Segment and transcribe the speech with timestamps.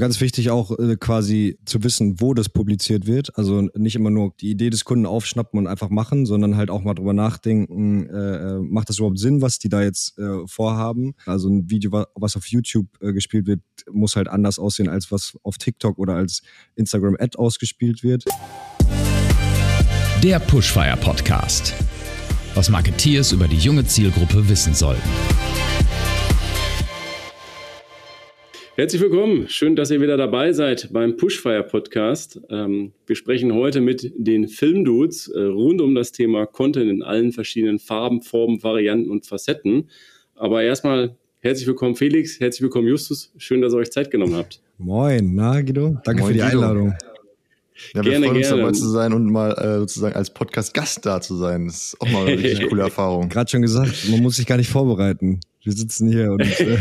[0.00, 3.36] Ganz wichtig auch äh, quasi zu wissen, wo das publiziert wird.
[3.36, 6.82] Also nicht immer nur die Idee des Kunden aufschnappen und einfach machen, sondern halt auch
[6.82, 11.12] mal drüber nachdenken, äh, äh macht das überhaupt Sinn, was die da jetzt äh, vorhaben?
[11.26, 13.60] Also ein Video, was auf YouTube äh, gespielt wird,
[13.92, 16.40] muss halt anders aussehen, als was auf TikTok oder als
[16.76, 18.24] Instagram-Ad ausgespielt wird.
[20.22, 21.74] Der Pushfire Podcast.
[22.54, 25.10] Was Marketeers über die junge Zielgruppe wissen sollten.
[28.80, 29.46] Herzlich willkommen.
[29.46, 32.40] Schön, dass ihr wieder dabei seid beim Pushfire Podcast.
[32.48, 37.32] Ähm, wir sprechen heute mit den Filmdudes äh, rund um das Thema Content in allen
[37.32, 39.90] verschiedenen Farben, Formen, Varianten und Facetten.
[40.34, 43.34] Aber erstmal herzlich willkommen Felix, herzlich willkommen Justus.
[43.36, 44.62] Schön, dass ihr euch Zeit genommen habt.
[44.78, 46.62] Moin, na Guido, danke Moin, für die Guido.
[46.62, 46.94] Einladung.
[47.94, 48.62] Ja, wir gerne, freuen uns gerne.
[48.62, 51.66] dabei zu sein und mal äh, sozusagen als Podcast-Gast da zu sein.
[51.66, 53.28] Das ist auch mal eine richtig coole Erfahrung.
[53.28, 55.40] Gerade schon gesagt, man muss sich gar nicht vorbereiten.
[55.62, 56.78] Wir sitzen hier und äh,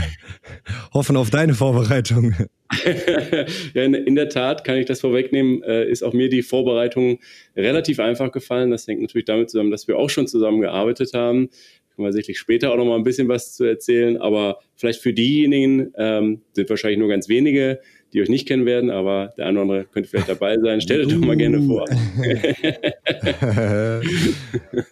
[0.93, 2.33] hoffen auf deine Vorbereitung.
[3.73, 7.19] ja, in, in, der Tat kann ich das vorwegnehmen, äh, ist auch mir die Vorbereitung
[7.55, 8.71] relativ einfach gefallen.
[8.71, 11.49] Das hängt natürlich damit zusammen, dass wir auch schon zusammengearbeitet haben.
[11.95, 14.17] Können wir sicherlich später auch noch mal ein bisschen was zu erzählen.
[14.17, 17.81] Aber vielleicht für diejenigen ähm, sind wahrscheinlich nur ganz wenige,
[18.13, 20.81] die euch nicht kennen werden, aber der eine oder andere könnte vielleicht dabei sein.
[20.89, 21.85] Stellt euch doch mal gerne vor.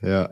[0.07, 0.29] ja.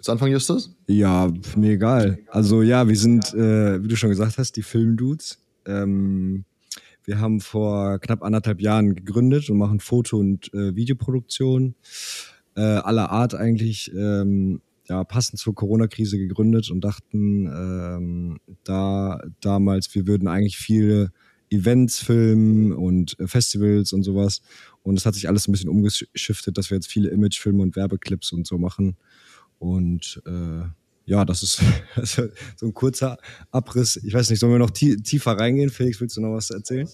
[0.00, 0.76] Zu Anfang, Justus?
[0.86, 2.18] Ja, mir egal.
[2.28, 5.38] Also ja, wir sind, äh, wie du schon gesagt hast, die Filmdudes.
[5.66, 6.44] Ähm,
[7.04, 11.74] wir haben vor knapp anderthalb Jahren gegründet und machen Foto- und äh, Videoproduktion
[12.54, 13.90] äh, aller Art eigentlich.
[13.94, 21.12] Ähm, ja, passend zur Corona-Krise gegründet und dachten ähm, da damals, wir würden eigentlich viele
[21.50, 24.40] Events filmen und äh, Festivals und sowas.
[24.82, 28.32] Und es hat sich alles ein bisschen umgeschiftet, dass wir jetzt viele Imagefilme und Werbeclips
[28.32, 28.96] und so machen.
[29.58, 30.68] Und äh,
[31.04, 31.62] ja, das ist
[32.56, 33.18] so ein kurzer
[33.50, 33.96] Abriss.
[33.96, 35.70] Ich weiß nicht, sollen wir noch tiefer reingehen?
[35.70, 36.88] Felix, willst du noch was erzählen?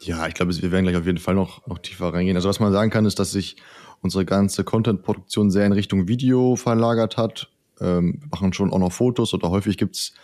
[0.00, 2.36] Ja, ich glaube, wir werden gleich auf jeden Fall noch, noch tiefer reingehen.
[2.36, 3.56] Also was man sagen kann, ist, dass sich
[4.00, 7.50] unsere ganze Content-Produktion sehr in Richtung Video verlagert hat.
[7.80, 10.14] Ähm, wir machen schon auch noch Fotos oder häufig gibt's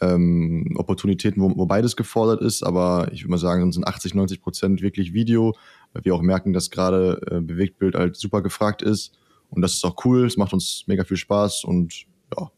[0.00, 4.40] ähm, Opportunitäten, wo, wo beides gefordert ist, aber ich würde mal sagen, sind 80, 90
[4.40, 5.54] Prozent wirklich Video,
[5.92, 9.12] weil wir auch merken, dass gerade äh, Bewegtbild halt super gefragt ist.
[9.50, 11.64] Und das ist auch cool, es macht uns mega viel Spaß.
[11.64, 12.04] Und
[12.36, 12.50] ja,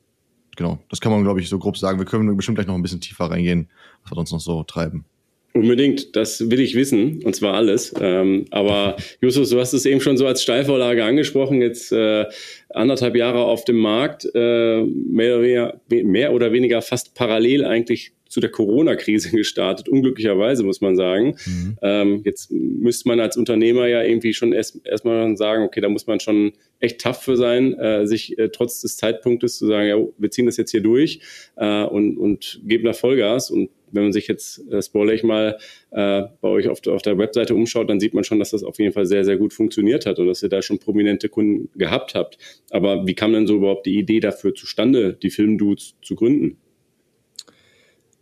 [0.56, 1.98] genau, das kann man, glaube ich, so grob sagen.
[1.98, 3.68] Wir können bestimmt gleich noch ein bisschen tiefer reingehen,
[4.02, 5.04] was wir uns noch so treiben.
[5.52, 7.92] Unbedingt, das will ich wissen, und zwar alles.
[8.00, 12.26] Ähm, aber Justus, du hast es eben schon so als Steilvorlage angesprochen, jetzt äh,
[12.68, 18.12] anderthalb Jahre auf dem Markt, äh, mehr, oder weniger, mehr oder weniger fast parallel eigentlich
[18.30, 21.36] zu der Corona-Krise gestartet, unglücklicherweise muss man sagen.
[21.44, 21.76] Mhm.
[21.82, 26.06] Ähm, jetzt müsste man als Unternehmer ja irgendwie schon erst erstmal sagen, okay, da muss
[26.06, 29.96] man schon echt tough für sein, äh, sich äh, trotz des Zeitpunktes zu sagen, ja,
[30.16, 31.20] wir ziehen das jetzt hier durch
[31.56, 35.58] äh, und, und geben da Vollgas und wenn man sich jetzt, äh, spoiler ich mal,
[35.90, 38.78] äh, bei euch auf, auf der Webseite umschaut, dann sieht man schon, dass das auf
[38.78, 42.14] jeden Fall sehr, sehr gut funktioniert hat und dass ihr da schon prominente Kunden gehabt
[42.14, 42.38] habt.
[42.70, 46.58] Aber wie kam denn so überhaupt die Idee dafür zustande, die Filmdudes zu gründen?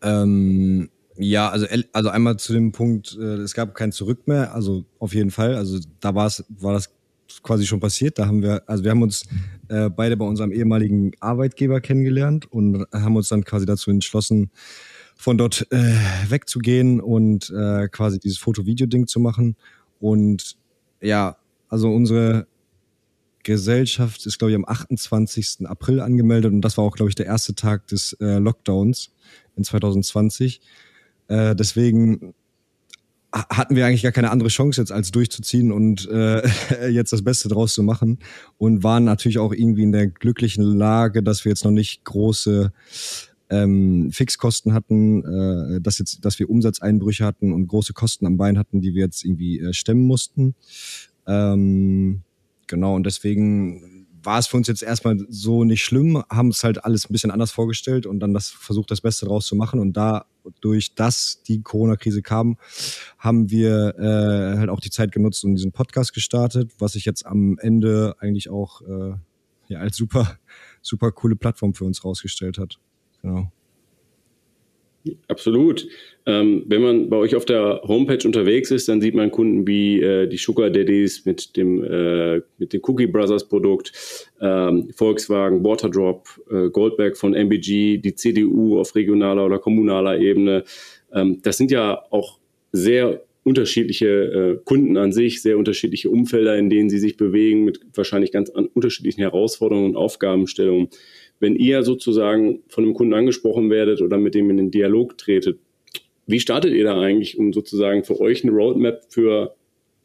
[0.02, 4.84] Ähm, ja, also, also einmal zu dem Punkt, äh, es gab kein Zurück mehr, also
[4.98, 5.56] auf jeden Fall.
[5.56, 6.90] Also da war es, war das
[7.42, 8.18] quasi schon passiert.
[8.18, 9.24] Da haben wir, also wir haben uns
[9.68, 14.50] äh, beide bei unserem ehemaligen Arbeitgeber kennengelernt und haben uns dann quasi dazu entschlossen,
[15.16, 15.94] von dort äh,
[16.28, 19.56] wegzugehen und äh, quasi dieses Foto-Video-Ding zu machen.
[19.98, 20.56] Und
[21.00, 21.36] ja,
[21.68, 22.46] also unsere
[23.48, 25.66] Gesellschaft ist, glaube ich, am 28.
[25.66, 29.10] April angemeldet und das war auch, glaube ich, der erste Tag des äh, Lockdowns
[29.56, 30.60] in 2020.
[31.28, 32.34] Äh, deswegen
[33.32, 36.46] hatten wir eigentlich gar keine andere Chance jetzt als durchzuziehen und äh,
[36.90, 38.18] jetzt das Beste draus zu machen
[38.58, 42.70] und waren natürlich auch irgendwie in der glücklichen Lage, dass wir jetzt noch nicht große
[43.48, 48.58] ähm, Fixkosten hatten, äh, dass jetzt, dass wir Umsatzeinbrüche hatten und große Kosten am Bein
[48.58, 50.54] hatten, die wir jetzt irgendwie äh, stemmen mussten.
[51.26, 52.24] Ähm,
[52.68, 56.84] genau, und deswegen war es für uns jetzt erstmal so nicht schlimm, haben es halt
[56.84, 59.80] alles ein bisschen anders vorgestellt und dann das versucht, das Beste draus zu machen.
[59.80, 60.26] Und da
[60.60, 62.56] durch das die Corona-Krise kam,
[63.18, 67.26] haben wir äh, halt auch die Zeit genutzt und diesen Podcast gestartet, was sich jetzt
[67.26, 69.14] am Ende eigentlich auch äh,
[69.68, 70.38] ja, als super,
[70.82, 72.78] super coole Plattform für uns rausgestellt hat.
[73.22, 73.50] Genau.
[75.28, 75.88] Absolut.
[76.26, 80.02] Ähm, wenn man bei euch auf der Homepage unterwegs ist, dann sieht man Kunden wie
[80.02, 83.92] äh, die Sugar Daddies mit dem, äh, mit dem Cookie Brothers Produkt,
[84.40, 90.64] ähm, Volkswagen, Waterdrop, äh, Goldberg von MBG, die CDU auf regionaler oder kommunaler Ebene.
[91.12, 92.38] Ähm, das sind ja auch
[92.72, 97.80] sehr unterschiedliche äh, Kunden an sich, sehr unterschiedliche Umfelder, in denen sie sich bewegen, mit
[97.94, 100.88] wahrscheinlich ganz unterschiedlichen Herausforderungen und Aufgabenstellungen
[101.40, 105.58] wenn ihr sozusagen von einem Kunden angesprochen werdet oder mit dem in den Dialog tretet,
[106.26, 109.54] wie startet ihr da eigentlich, um sozusagen für euch eine Roadmap für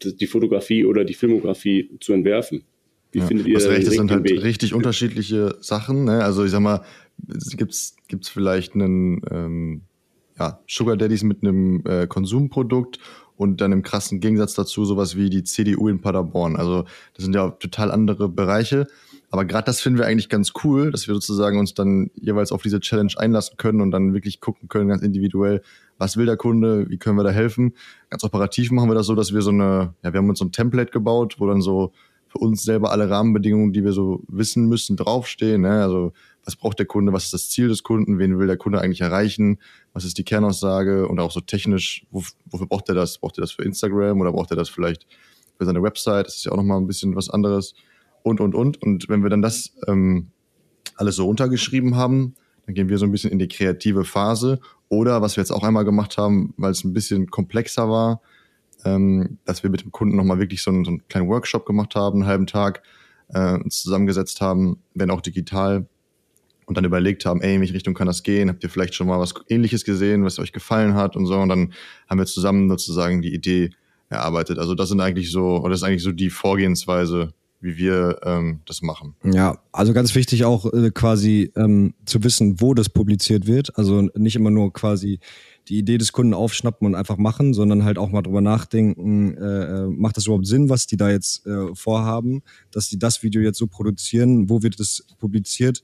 [0.02, 2.64] die Fotografie oder die Filmografie zu entwerfen?
[3.12, 3.68] Wie ja, findet ihr das?
[3.68, 4.42] Recht, das sind halt Weg?
[4.42, 6.04] richtig unterschiedliche Sachen.
[6.04, 6.24] Ne?
[6.24, 6.82] Also ich sag mal,
[7.56, 9.82] gibt's gibt's vielleicht einen ähm,
[10.38, 12.98] ja, Sugar Daddies mit einem äh, Konsumprodukt
[13.36, 16.56] und dann im krassen Gegensatz dazu sowas wie die CDU in Paderborn.
[16.56, 16.84] Also
[17.14, 18.86] das sind ja total andere Bereiche.
[19.34, 22.62] Aber gerade das finden wir eigentlich ganz cool, dass wir sozusagen uns dann jeweils auf
[22.62, 25.60] diese Challenge einlassen können und dann wirklich gucken können, ganz individuell,
[25.98, 27.74] was will der Kunde, wie können wir da helfen.
[28.10, 30.44] Ganz operativ machen wir das so, dass wir so eine, ja, wir haben uns so
[30.44, 31.90] ein Template gebaut, wo dann so
[32.28, 35.62] für uns selber alle Rahmenbedingungen, die wir so wissen müssen, draufstehen.
[35.62, 35.82] Ne?
[35.82, 36.12] Also
[36.44, 39.00] was braucht der Kunde, was ist das Ziel des Kunden, wen will der Kunde eigentlich
[39.00, 39.58] erreichen,
[39.94, 43.18] was ist die Kernaussage und auch so technisch, wofür braucht er das?
[43.18, 45.08] Braucht er das für Instagram oder braucht er das vielleicht
[45.58, 46.28] für seine Website?
[46.28, 47.74] Das ist ja auch nochmal ein bisschen was anderes
[48.24, 48.82] und, und, und.
[48.82, 50.30] Und wenn wir dann das ähm,
[50.96, 52.34] alles so runtergeschrieben haben,
[52.66, 54.58] dann gehen wir so ein bisschen in die kreative Phase.
[54.88, 58.22] Oder was wir jetzt auch einmal gemacht haben, weil es ein bisschen komplexer war,
[58.84, 61.94] ähm, dass wir mit dem Kunden nochmal wirklich so einen, so einen kleinen Workshop gemacht
[61.94, 62.82] haben, einen halben Tag,
[63.28, 65.86] äh, uns zusammengesetzt haben, wenn auch digital,
[66.66, 68.48] und dann überlegt haben, ey, in welche Richtung kann das gehen?
[68.48, 71.38] Habt ihr vielleicht schon mal was ähnliches gesehen, was euch gefallen hat und so?
[71.38, 71.74] Und dann
[72.08, 73.68] haben wir zusammen sozusagen die Idee
[74.08, 74.58] erarbeitet.
[74.58, 78.60] Also das sind eigentlich so, oder das ist eigentlich so die Vorgehensweise, wie wir ähm,
[78.66, 79.14] das machen.
[79.24, 83.78] Ja, also ganz wichtig auch äh, quasi ähm, zu wissen, wo das publiziert wird.
[83.78, 85.18] Also nicht immer nur quasi
[85.68, 89.84] die Idee des Kunden aufschnappen und einfach machen, sondern halt auch mal drüber nachdenken, äh,
[89.84, 93.40] äh, macht das überhaupt Sinn, was die da jetzt äh, vorhaben, dass die das Video
[93.40, 95.82] jetzt so produzieren, wo wird es publiziert,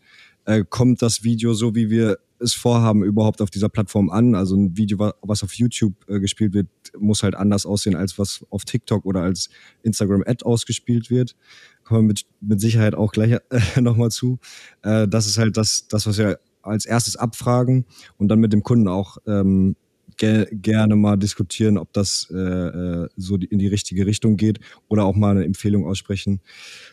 [0.51, 4.35] äh, kommt das Video so, wie wir es vorhaben, überhaupt auf dieser Plattform an.
[4.35, 6.67] Also ein Video, was auf YouTube äh, gespielt wird,
[6.99, 9.51] muss halt anders aussehen, als was auf TikTok oder als
[9.83, 11.37] Instagram-Ad ausgespielt wird.
[11.85, 14.39] Kommen wir mit, mit Sicherheit auch gleich äh, nochmal zu.
[14.83, 17.85] Äh, das ist halt das, das, was wir als erstes abfragen
[18.19, 19.77] und dann mit dem Kunden auch ähm,
[20.21, 24.61] ge gerne mal diskutieren, ob das äh, äh, so die, in die richtige Richtung geht
[24.89, 26.41] oder auch mal eine Empfehlung aussprechen,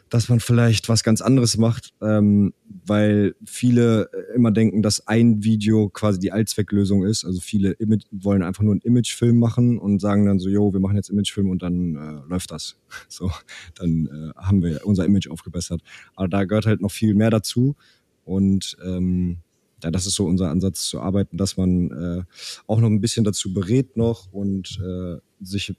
[0.09, 2.53] dass man vielleicht was ganz anderes macht, ähm,
[2.85, 7.25] weil viele immer denken, dass ein Video quasi die Allzwecklösung ist.
[7.25, 10.79] Also viele Image wollen einfach nur einen Imagefilm machen und sagen dann so, jo, wir
[10.79, 12.77] machen jetzt Imagefilm und dann äh, läuft das.
[13.09, 13.31] So,
[13.75, 15.81] dann äh, haben wir unser Image aufgebessert.
[16.15, 17.75] Aber da gehört halt noch viel mehr dazu
[18.23, 19.39] und ähm,
[19.83, 22.23] ja, das ist so unser Ansatz zu arbeiten, dass man äh,
[22.67, 25.75] auch noch ein bisschen dazu berät noch und äh, sich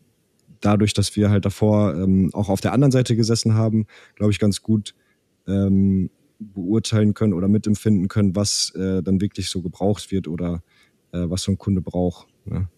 [0.60, 3.86] dadurch, dass wir halt davor ähm, auch auf der anderen Seite gesessen haben,
[4.16, 4.94] glaube ich, ganz gut
[5.46, 10.62] ähm, beurteilen können oder mitempfinden können, was äh, dann wirklich so gebraucht wird oder
[11.12, 12.28] äh, was so ein Kunde braucht.
[12.44, 12.68] Ne?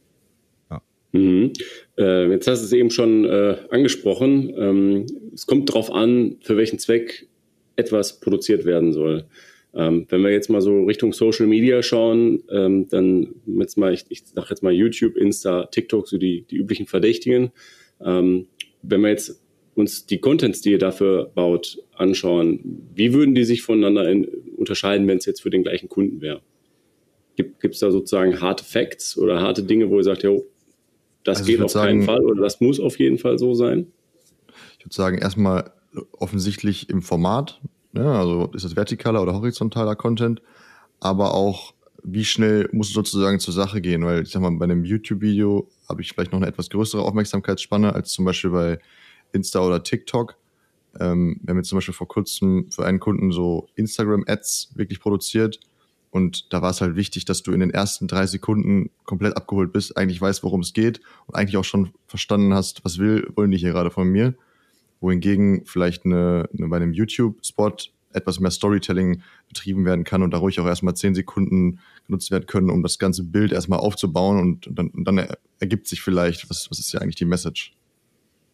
[1.12, 1.52] Mhm.
[1.98, 4.52] Äh, jetzt hast du es eben schon äh, angesprochen.
[4.56, 7.26] Ähm, es kommt darauf an, für welchen Zweck
[7.76, 9.24] etwas produziert werden soll.
[9.72, 14.04] Ähm, wenn wir jetzt mal so Richtung Social Media schauen, ähm, dann jetzt mal, ich,
[14.08, 17.52] ich sage jetzt mal YouTube, Insta, TikTok, so die, die üblichen Verdächtigen.
[18.00, 18.48] Ähm,
[18.82, 19.40] wenn wir jetzt
[19.74, 24.24] uns die Contents, die ihr dafür baut, anschauen, wie würden die sich voneinander in,
[24.56, 26.42] unterscheiden, wenn es jetzt für den gleichen Kunden wäre?
[27.36, 30.36] Gibt es da sozusagen harte Facts oder harte Dinge, wo ihr sagt, ja,
[31.24, 33.86] das also geht auf keinen Fall oder das muss auf jeden Fall so sein?
[34.78, 35.72] Ich würde sagen, erstmal
[36.12, 37.60] offensichtlich im Format.
[37.92, 38.04] Ne?
[38.04, 40.42] also ist das vertikaler oder horizontaler Content,
[41.00, 44.64] aber auch wie schnell muss es sozusagen zur Sache gehen, weil ich sag mal, bei
[44.64, 48.78] einem YouTube-Video habe ich vielleicht noch eine etwas größere Aufmerksamkeitsspanne als zum Beispiel bei
[49.32, 50.36] Insta oder TikTok.
[50.98, 55.60] Ähm, wir haben jetzt zum Beispiel vor kurzem für einen Kunden so Instagram-Ads wirklich produziert
[56.10, 59.72] und da war es halt wichtig, dass du in den ersten drei Sekunden komplett abgeholt
[59.72, 63.50] bist, eigentlich weißt, worum es geht und eigentlich auch schon verstanden hast, was will, wollen
[63.50, 64.34] die hier gerade von mir
[65.00, 67.76] wohingegen vielleicht eine, eine bei einem YouTube-Spot
[68.12, 72.46] etwas mehr Storytelling betrieben werden kann und da ruhig auch erstmal zehn Sekunden genutzt werden
[72.46, 75.26] können, um das ganze Bild erstmal aufzubauen und, und, dann, und dann,
[75.60, 77.76] ergibt sich vielleicht, was, was ist ja eigentlich die Message.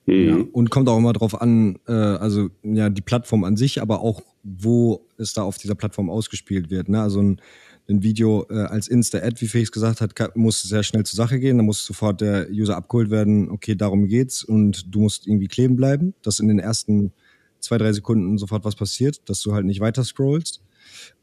[0.06, 4.00] Ja, und kommt auch immer drauf an, äh, also ja, die Plattform an sich, aber
[4.00, 6.88] auch, wo es da auf dieser Plattform ausgespielt wird.
[6.88, 7.02] Ne?
[7.02, 7.40] Also ein
[7.88, 11.58] ein Video äh, als Insta-Ad, wie Felix gesagt hat, muss sehr schnell zur Sache gehen.
[11.58, 15.76] Da muss sofort der User abgeholt werden, okay, darum geht's und du musst irgendwie kleben
[15.76, 17.12] bleiben, dass in den ersten
[17.60, 20.62] zwei, drei Sekunden sofort was passiert, dass du halt nicht weiter scrollst.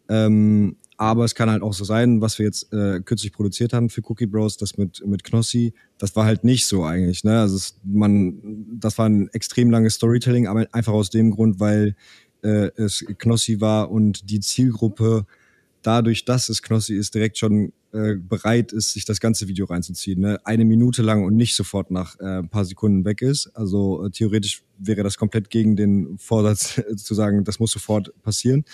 [0.10, 3.90] Ähm, aber es kann halt auch so sein, was wir jetzt äh, kürzlich produziert haben
[3.90, 7.24] für Cookie Bros, das mit, mit Knossi, das war halt nicht so eigentlich.
[7.24, 7.40] Ne?
[7.40, 11.96] Also es, man, das war ein extrem langes Storytelling, aber einfach aus dem Grund, weil
[12.42, 15.26] äh, es Knossi war und die Zielgruppe
[15.84, 20.20] dadurch, dass es Knossi ist, direkt schon äh, bereit ist, sich das ganze Video reinzuziehen.
[20.20, 20.40] Ne?
[20.46, 23.48] Eine Minute lang und nicht sofort nach äh, ein paar Sekunden weg ist.
[23.56, 28.66] Also äh, theoretisch wäre das komplett gegen den Vorsatz zu sagen, das muss sofort passieren.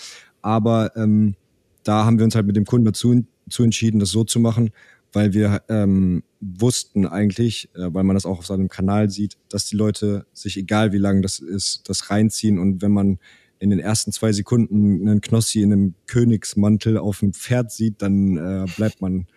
[0.41, 1.35] Aber ähm,
[1.83, 4.69] da haben wir uns halt mit dem Kunden dazu zu entschieden, das so zu machen,
[5.11, 9.65] weil wir ähm, wussten eigentlich, äh, weil man das auch auf seinem Kanal sieht, dass
[9.65, 13.19] die Leute sich, egal wie lang das ist, das reinziehen und wenn man
[13.59, 18.37] in den ersten zwei Sekunden einen Knossi in einem Königsmantel auf dem Pferd sieht, dann
[18.37, 19.27] äh, bleibt man,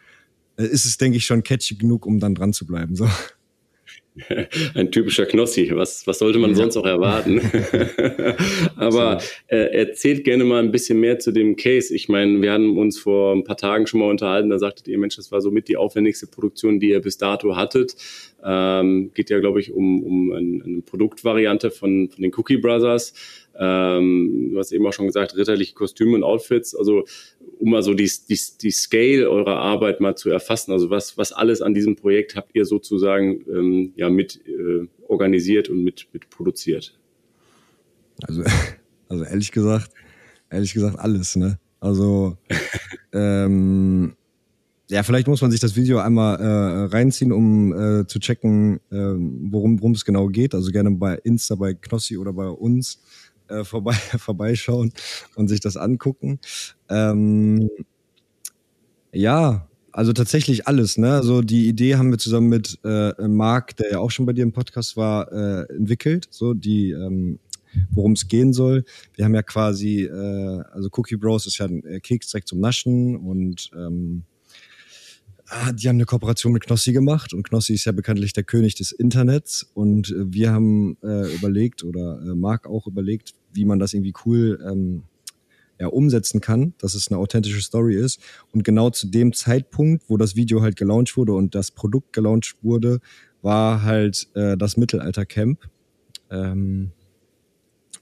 [0.56, 2.94] äh, ist es, denke ich, schon catchy genug, um dann dran zu bleiben.
[2.94, 3.08] So.
[4.74, 5.70] Ein typischer Knossi.
[5.72, 6.56] Was, was sollte man ja.
[6.56, 7.40] sonst auch erwarten?
[8.76, 11.94] Aber äh, erzählt gerne mal ein bisschen mehr zu dem Case.
[11.94, 14.50] Ich meine, wir haben uns vor ein paar Tagen schon mal unterhalten.
[14.50, 17.96] Da sagtet ihr, Mensch, das war somit die aufwendigste Produktion, die ihr bis dato hattet.
[18.44, 23.14] Ähm, geht ja, glaube ich, um, um eine, eine Produktvariante von, von den Cookie Brothers.
[23.58, 26.74] Ähm, du hast eben auch schon gesagt, ritterliche Kostüme und Outfits.
[26.74, 27.04] Also
[27.58, 30.72] um mal so die, die, die Scale eurer Arbeit mal zu erfassen.
[30.72, 35.68] Also was, was alles an diesem Projekt habt ihr sozusagen ähm, ja mit äh, organisiert
[35.68, 36.98] und mit, mit produziert?
[38.22, 38.42] Also,
[39.08, 39.90] also ehrlich gesagt,
[40.50, 41.58] ehrlich gesagt alles, ne?
[41.80, 42.36] Also
[43.12, 44.14] ähm,
[44.92, 49.14] ja, vielleicht muss man sich das Video einmal äh, reinziehen, um äh, zu checken, äh,
[49.16, 50.54] worum es genau geht.
[50.54, 53.00] Also gerne bei Insta, bei Knossi oder bei uns
[53.52, 54.92] äh, vorbei, vorbeischauen
[55.36, 56.40] und sich das angucken.
[56.88, 57.68] Ähm,
[59.12, 60.96] ja, also tatsächlich alles.
[60.96, 61.12] Ne?
[61.12, 64.42] Also die Idee haben wir zusammen mit äh, Marc, der ja auch schon bei dir
[64.42, 66.28] im Podcast war, äh, entwickelt.
[66.30, 67.38] So die, ähm,
[67.90, 68.84] worum es gehen soll.
[69.14, 72.60] Wir haben ja quasi, äh, also Cookie Bros ist ja ein äh, Keks direkt zum
[72.60, 74.24] Naschen und ähm,
[75.74, 78.92] die haben eine Kooperation mit Knossi gemacht und Knossi ist ja bekanntlich der König des
[78.92, 83.92] Internets und äh, wir haben äh, überlegt oder äh, Marc auch überlegt, wie man das
[83.92, 85.02] irgendwie cool ähm,
[85.78, 88.20] ja, umsetzen kann, dass es eine authentische Story ist.
[88.52, 92.56] Und genau zu dem Zeitpunkt, wo das Video halt gelauncht wurde und das Produkt gelauncht
[92.62, 93.00] wurde,
[93.42, 95.58] war halt äh, das Mittelaltercamp.
[96.30, 96.92] Ähm,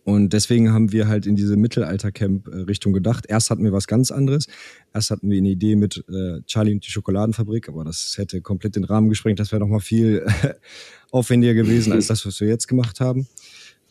[0.04, 3.26] und deswegen haben wir halt in diese Mittelalter-Camp-Richtung gedacht.
[3.28, 4.46] Erst hatten wir was ganz anderes.
[4.94, 8.76] Erst hatten wir eine Idee mit äh, Charlie und die Schokoladenfabrik, aber das hätte komplett
[8.76, 9.38] den Rahmen gesprengt.
[9.38, 10.26] Das wäre nochmal viel
[11.10, 13.28] aufwendiger gewesen als das, was wir jetzt gemacht haben.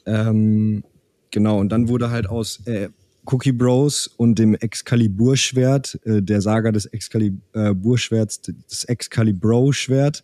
[0.05, 0.83] Ähm,
[1.31, 2.89] genau, und dann wurde halt aus äh,
[3.25, 10.23] Cookie Bros und dem Excalibur-Schwert, äh, der Saga des Excalibur-Schwerts, das Excalibur-Schwert,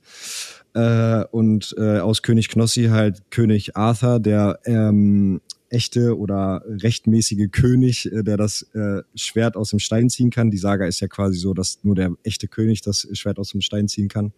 [0.74, 5.42] äh, und äh, aus König Knossi halt König Arthur, der ähm,
[5.76, 10.50] echte oder rechtmäßige König, äh, der das äh, Schwert aus dem Stein ziehen kann.
[10.50, 13.62] Die Saga ist ja quasi so, dass nur der echte König das Schwert aus dem
[13.62, 14.32] Stein ziehen kann.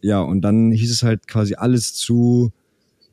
[0.00, 2.52] Ja, und dann hieß es halt quasi alles zu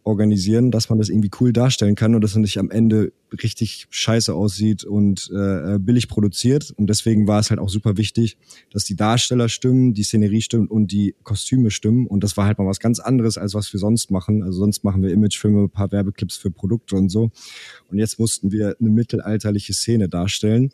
[0.04, 3.88] organisieren, dass man das irgendwie cool darstellen kann und dass es nicht am Ende richtig
[3.90, 6.74] scheiße aussieht und äh, billig produziert.
[6.76, 8.38] Und deswegen war es halt auch super wichtig,
[8.72, 12.08] dass die Darsteller stimmen, die Szenerie stimmt und die Kostüme stimmen.
[12.08, 14.44] Und das war halt mal was ganz anderes, als was wir sonst machen.
[14.44, 17.30] Also sonst machen wir Imagefilme, ein paar Werbeclips für Produkte und so.
[17.90, 20.72] Und jetzt mussten wir eine mittelalterliche Szene darstellen.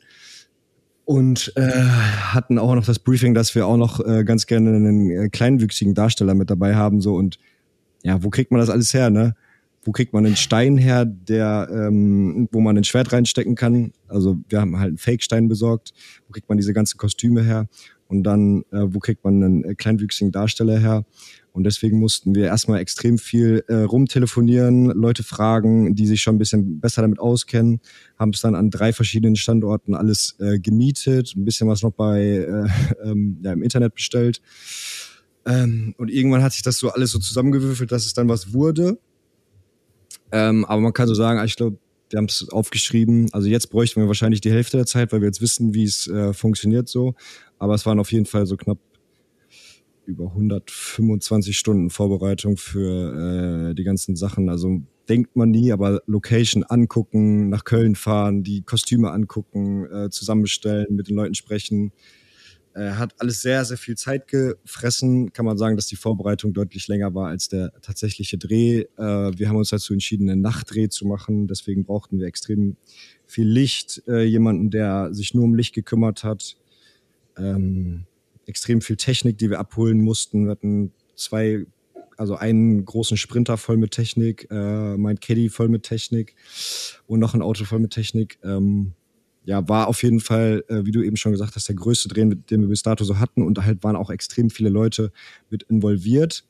[1.03, 5.09] Und äh, hatten auch noch das Briefing, dass wir auch noch äh, ganz gerne einen
[5.09, 6.99] äh, kleinwüchsigen Darsteller mit dabei haben.
[6.99, 7.39] so Und
[8.03, 9.35] ja, wo kriegt man das alles her, ne?
[9.83, 13.93] Wo kriegt man einen Stein her, der, ähm, wo man ein Schwert reinstecken kann?
[14.09, 15.93] Also wir haben halt einen Fake-Stein besorgt.
[16.27, 17.67] Wo kriegt man diese ganzen Kostüme her?
[18.09, 21.05] Und dann, äh, wo kriegt man einen äh, kleinwüchsigen Darsteller her?
[21.53, 26.37] Und deswegen mussten wir erstmal extrem viel äh, rumtelefonieren, Leute fragen, die sich schon ein
[26.37, 27.79] bisschen besser damit auskennen,
[28.19, 32.21] haben es dann an drei verschiedenen Standorten alles äh, gemietet, ein bisschen was noch bei
[32.21, 32.67] äh,
[33.03, 34.41] ähm, ja, im Internet bestellt
[35.47, 38.99] ähm, und irgendwann hat sich das so alles so zusammengewürfelt, dass es dann was wurde.
[40.31, 41.77] Ähm, aber man kann so sagen, ich glaube,
[42.09, 43.29] wir haben es aufgeschrieben.
[43.31, 46.07] Also jetzt bräuchten wir wahrscheinlich die Hälfte der Zeit, weil wir jetzt wissen, wie es
[46.07, 47.15] äh, funktioniert so.
[47.59, 48.77] Aber es waren auf jeden Fall so knapp
[50.05, 54.49] über 125 Stunden Vorbereitung für äh, die ganzen Sachen.
[54.49, 60.95] Also denkt man nie, aber Location angucken, nach Köln fahren, die Kostüme angucken, äh, zusammenstellen,
[60.95, 61.91] mit den Leuten sprechen.
[62.77, 65.33] Äh, hat alles sehr, sehr viel Zeit gefressen.
[65.33, 68.81] Kann man sagen, dass die Vorbereitung deutlich länger war als der tatsächliche Dreh.
[68.81, 71.47] Äh, wir haben uns dazu entschieden, einen Nachtdreh zu machen.
[71.47, 72.75] Deswegen brauchten wir extrem
[73.25, 76.55] viel Licht, äh, jemanden, der sich nur um Licht gekümmert hat.
[77.35, 78.05] Ähm,
[78.45, 80.45] extrem viel Technik, die wir abholen mussten.
[80.45, 81.65] Wir hatten zwei,
[82.15, 86.35] also einen großen Sprinter voll mit Technik, äh, mein Caddy voll mit Technik
[87.07, 88.37] und noch ein Auto voll mit Technik.
[88.43, 88.93] Ähm,
[89.47, 92.25] ja, war auf jeden Fall, äh, wie du eben schon gesagt hast, der größte Dreh,
[92.25, 93.41] den wir bis dato so hatten.
[93.41, 95.13] Und da halt waren auch extrem viele Leute
[95.49, 96.43] mit involviert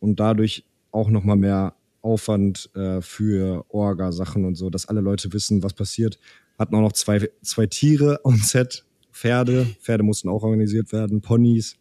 [0.00, 5.62] und dadurch auch nochmal mehr Aufwand äh, für Orga-Sachen und so, dass alle Leute wissen,
[5.62, 6.18] was passiert.
[6.58, 9.66] Hatten auch noch zwei, zwei Tiere on Set, Pferde.
[9.78, 11.76] Pferde mussten auch organisiert werden, Ponys.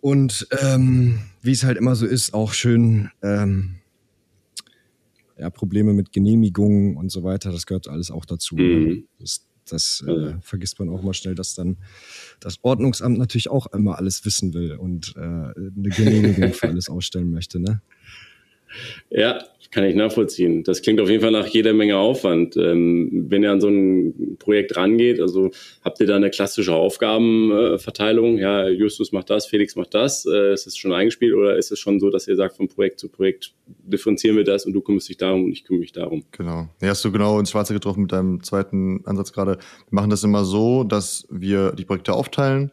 [0.00, 3.76] Und ähm, wie es halt immer so ist, auch schön ähm,
[5.38, 8.56] ja, Probleme mit Genehmigungen und so weiter, das gehört alles auch dazu.
[8.56, 9.06] Mhm.
[9.18, 11.78] Das das äh, vergisst man auch mal schnell, dass dann
[12.40, 17.30] das Ordnungsamt natürlich auch immer alles wissen will und äh, eine Genehmigung für alles ausstellen
[17.30, 17.60] möchte.
[17.60, 17.80] Ne?
[19.10, 20.62] Ja, kann ich nachvollziehen.
[20.62, 22.56] Das klingt auf jeden Fall nach jeder Menge Aufwand.
[22.56, 25.50] Ähm, wenn ihr an so ein Projekt rangeht, also
[25.82, 28.38] habt ihr da eine klassische Aufgabenverteilung?
[28.38, 30.26] Ja, Justus macht das, Felix macht das.
[30.26, 33.00] Äh, ist es schon eingespielt oder ist es schon so, dass ihr sagt, von Projekt
[33.00, 36.24] zu Projekt differenzieren wir das und du kümmerst dich darum und ich kümmere mich darum?
[36.30, 36.68] Genau.
[36.80, 39.56] Ja, hast du genau ins Schwarze getroffen mit deinem zweiten Ansatz gerade.
[39.56, 42.70] Wir machen das immer so, dass wir die Projekte aufteilen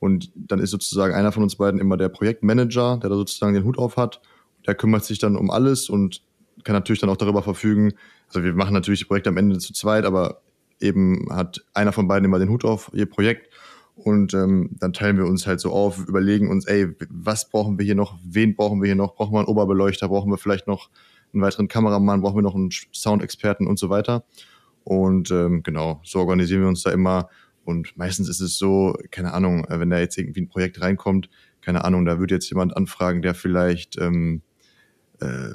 [0.00, 3.64] und dann ist sozusagen einer von uns beiden immer der Projektmanager, der da sozusagen den
[3.64, 4.20] Hut auf hat
[4.66, 6.22] der kümmert sich dann um alles und
[6.64, 7.94] kann natürlich dann auch darüber verfügen.
[8.28, 10.42] Also wir machen natürlich die Projekte am Ende zu zweit, aber
[10.80, 13.48] eben hat einer von beiden immer den Hut auf ihr Projekt
[13.94, 17.84] und ähm, dann teilen wir uns halt so auf, überlegen uns, ey, was brauchen wir
[17.84, 20.90] hier noch, wen brauchen wir hier noch, brauchen wir einen Oberbeleuchter, brauchen wir vielleicht noch
[21.32, 24.24] einen weiteren Kameramann, brauchen wir noch einen Soundexperten und so weiter.
[24.84, 27.28] Und ähm, genau, so organisieren wir uns da immer.
[27.64, 31.28] Und meistens ist es so, keine Ahnung, wenn da jetzt irgendwie ein Projekt reinkommt,
[31.60, 34.42] keine Ahnung, da würde jetzt jemand anfragen, der vielleicht ähm,
[35.22, 35.54] äh,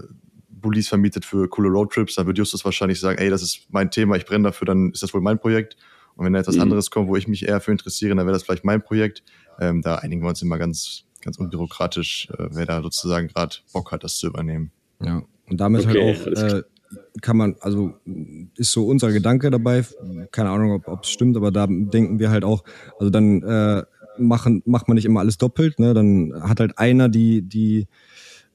[0.50, 4.16] Bullies vermietet für coole Roadtrips, dann wird Justus wahrscheinlich sagen, ey, das ist mein Thema,
[4.16, 5.78] ich brenne dafür, dann ist das wohl mein Projekt.
[6.16, 6.64] Und wenn da etwas mhm.
[6.64, 9.24] anderes kommt, wo ich mich eher für interessiere, dann wäre das vielleicht mein Projekt.
[9.60, 13.92] Ähm, da einigen wir uns immer ganz, ganz unbürokratisch, äh, wer da sozusagen gerade Bock
[13.92, 14.72] hat, das zu übernehmen.
[15.00, 16.64] Ja, und damit halt okay, halt auch äh,
[17.22, 17.94] kann man, also
[18.56, 19.86] ist so unser Gedanke dabei,
[20.32, 22.64] keine Ahnung, ob es stimmt, aber da denken wir halt auch,
[23.00, 23.84] also dann äh,
[24.18, 25.94] machen, macht man nicht immer alles doppelt, ne?
[25.94, 27.88] Dann hat halt einer die, die,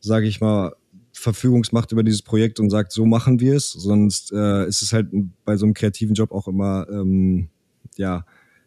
[0.00, 0.75] sage ich mal,
[1.23, 3.71] Verfügungsmacht über dieses Projekt und sagt, so machen wir es.
[3.71, 5.09] Sonst äh, ist es halt
[5.45, 7.49] bei so einem kreativen Job auch immer ähm,
[7.97, 8.25] ja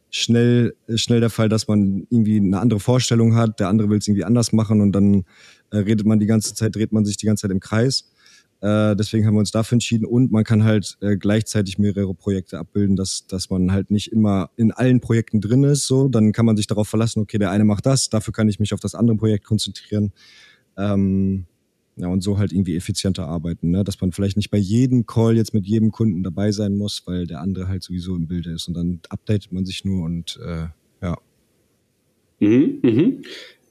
[0.09, 4.07] schnell schnell der Fall, dass man irgendwie eine andere Vorstellung hat, der andere will es
[4.07, 5.25] irgendwie anders machen und dann
[5.71, 8.11] äh, redet man die ganze Zeit, dreht man sich die ganze Zeit im Kreis.
[8.61, 12.57] Äh, deswegen haben wir uns dafür entschieden und man kann halt äh, gleichzeitig mehrere Projekte
[12.57, 15.87] abbilden, dass, dass man halt nicht immer in allen Projekten drin ist.
[15.87, 18.59] So, dann kann man sich darauf verlassen, okay, der eine macht das, dafür kann ich
[18.59, 20.13] mich auf das andere Projekt konzentrieren.
[20.77, 21.45] Ähm,
[21.97, 23.83] ja, und so halt irgendwie effizienter arbeiten, ne?
[23.83, 27.25] dass man vielleicht nicht bei jedem Call jetzt mit jedem Kunden dabei sein muss, weil
[27.25, 30.67] der andere halt sowieso im Bilde ist und dann updatet man sich nur und äh,
[31.01, 31.17] ja.
[32.39, 33.21] Mhm, mhm.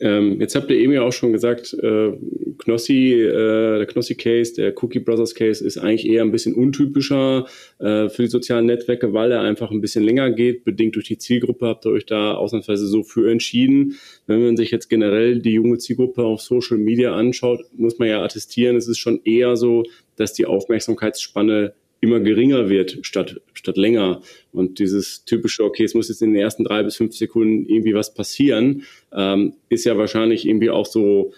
[0.05, 2.13] Ähm, jetzt habt ihr eben ja auch schon gesagt, äh,
[2.59, 7.47] Knossi, äh, der Knossi-Case, der Cookie Brothers Case ist eigentlich eher ein bisschen untypischer
[7.79, 10.65] äh, für die sozialen Netzwerke, weil er einfach ein bisschen länger geht.
[10.65, 13.97] Bedingt durch die Zielgruppe habt ihr euch da ausnahmsweise so für entschieden.
[14.27, 18.23] Wenn man sich jetzt generell die junge Zielgruppe auf Social Media anschaut, muss man ja
[18.23, 19.85] attestieren, es ist schon eher so,
[20.17, 21.73] dass die Aufmerksamkeitsspanne
[22.05, 24.21] immer geringer wird statt, statt länger.
[24.53, 27.95] Und dieses typische, okay, es muss jetzt in den ersten drei bis fünf Sekunden irgendwie
[27.95, 31.33] was passieren, ähm, ist ja wahrscheinlich irgendwie auch so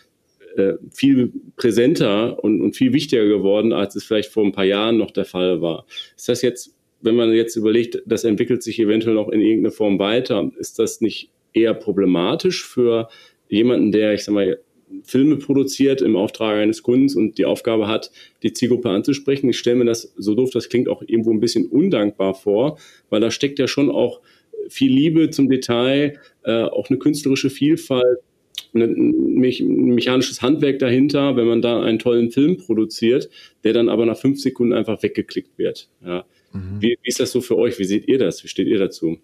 [0.57, 4.99] äh, viel präsenter und, und viel wichtiger geworden, als es vielleicht vor ein paar Jahren
[4.99, 5.87] noch der Fall war.
[6.17, 9.99] Ist das jetzt, wenn man jetzt überlegt, das entwickelt sich eventuell noch in irgendeiner Form
[9.99, 13.09] weiter, ist das nicht eher problematisch für
[13.49, 14.59] jemanden, der, ich sag mal,
[15.07, 18.11] Filme produziert im Auftrag eines Kundens und die Aufgabe hat,
[18.43, 19.49] die Zielgruppe anzusprechen.
[19.49, 23.21] Ich stelle mir das, so doof das klingt, auch irgendwo ein bisschen undankbar vor, weil
[23.21, 24.21] da steckt ja schon auch
[24.69, 28.19] viel Liebe zum Detail, äh, auch eine künstlerische Vielfalt,
[28.75, 33.31] ein mechanisches Handwerk dahinter, wenn man da einen tollen Film produziert,
[33.65, 35.89] der dann aber nach fünf Sekunden einfach weggeklickt wird.
[36.05, 36.25] Ja.
[36.53, 36.81] Mhm.
[36.81, 37.79] Wie, wie ist das so für euch?
[37.79, 38.43] Wie seht ihr das?
[38.45, 39.19] Wie steht ihr dazu?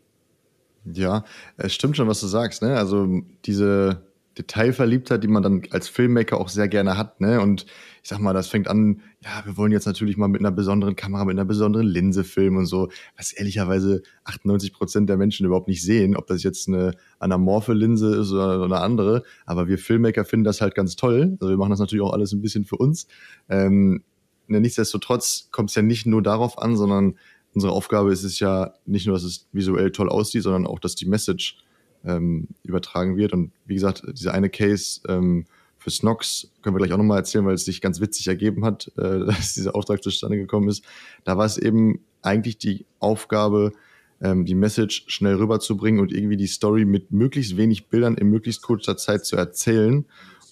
[0.93, 1.25] Ja,
[1.57, 2.63] es stimmt schon, was du sagst.
[2.63, 2.77] Ne?
[2.77, 4.03] Also diese
[4.39, 7.21] Detailverliebtheit, die man dann als Filmmaker auch sehr gerne hat.
[7.21, 7.41] Ne?
[7.41, 7.67] Und
[8.03, 10.97] ich sag mal, das fängt an, ja, wir wollen jetzt natürlich mal mit einer besonderen
[10.97, 15.69] Kamera, mit einer besonderen Linse filmen und so, was ehrlicherweise 98 Prozent der Menschen überhaupt
[15.69, 19.23] nicht sehen, ob das jetzt eine anamorphe Linse ist oder eine andere.
[19.45, 21.37] Aber wir Filmmaker finden das halt ganz toll.
[21.41, 23.07] Also wir machen das natürlich auch alles ein bisschen für uns.
[23.49, 24.03] Ähm,
[24.47, 27.17] ne, nichtsdestotrotz kommt es ja nicht nur darauf an, sondern
[27.55, 30.95] unsere Aufgabe ist es ja nicht nur, dass es visuell toll aussieht, sondern auch, dass
[30.95, 31.63] die Message
[32.05, 33.33] ähm, übertragen wird.
[33.33, 35.47] Und wie gesagt, dieser eine Case ähm,
[35.79, 38.91] für Snox können wir gleich auch nochmal erzählen, weil es sich ganz witzig ergeben hat,
[38.97, 40.85] äh, dass dieser Auftrag zustande gekommen ist.
[41.25, 43.73] Da war es eben eigentlich die Aufgabe,
[44.21, 48.63] ähm, die Message schnell rüberzubringen und irgendwie die Story mit möglichst wenig Bildern in möglichst
[48.63, 50.07] kurzer Zeit zu erzählen.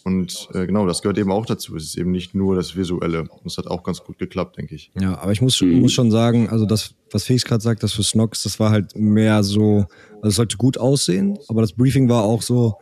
[0.04, 1.76] Und äh, genau, das gehört eben auch dazu.
[1.76, 3.22] Es ist eben nicht nur das Visuelle.
[3.22, 4.90] Und das hat auch ganz gut geklappt, denke ich.
[4.98, 5.80] Ja, aber ich muss, mhm.
[5.80, 8.96] muss schon sagen, also das, was Felix gerade sagt, das für Snox, das war halt
[8.96, 9.86] mehr so,
[10.16, 12.76] also es sollte gut aussehen, aber das Briefing war auch so,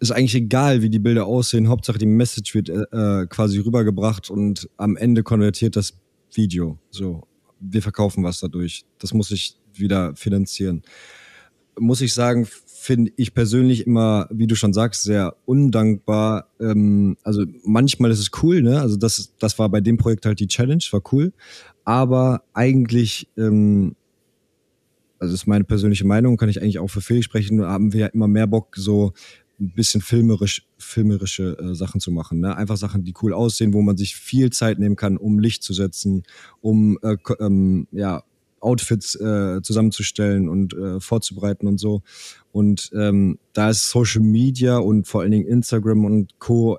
[0.00, 1.68] ist eigentlich egal, wie die Bilder aussehen.
[1.68, 5.94] Hauptsache die Message wird äh, quasi rübergebracht und am Ende konvertiert das
[6.34, 6.78] Video.
[6.90, 7.22] So,
[7.60, 8.84] wir verkaufen was dadurch.
[8.98, 10.82] Das muss ich wieder finanzieren.
[11.78, 16.48] Muss ich sagen, finde ich persönlich immer, wie du schon sagst, sehr undankbar.
[16.60, 18.80] Ähm, also manchmal ist es cool, ne?
[18.80, 21.32] Also das, das war bei dem Projekt halt die Challenge, war cool.
[21.84, 23.94] Aber eigentlich ähm,
[25.22, 28.06] also ist meine persönliche Meinung, kann ich eigentlich auch für Felix sprechen, haben wir ja
[28.08, 29.12] immer mehr Bock, so
[29.60, 32.40] ein bisschen filmerisch, filmerische äh, Sachen zu machen.
[32.40, 32.56] Ne?
[32.56, 35.74] Einfach Sachen, die cool aussehen, wo man sich viel Zeit nehmen kann, um Licht zu
[35.74, 36.24] setzen,
[36.60, 38.24] um äh, ähm, ja,
[38.62, 42.02] Outfits äh, zusammenzustellen und äh, vorzubereiten und so.
[42.52, 46.78] Und ähm, da ist Social Media und vor allen Dingen Instagram und Co.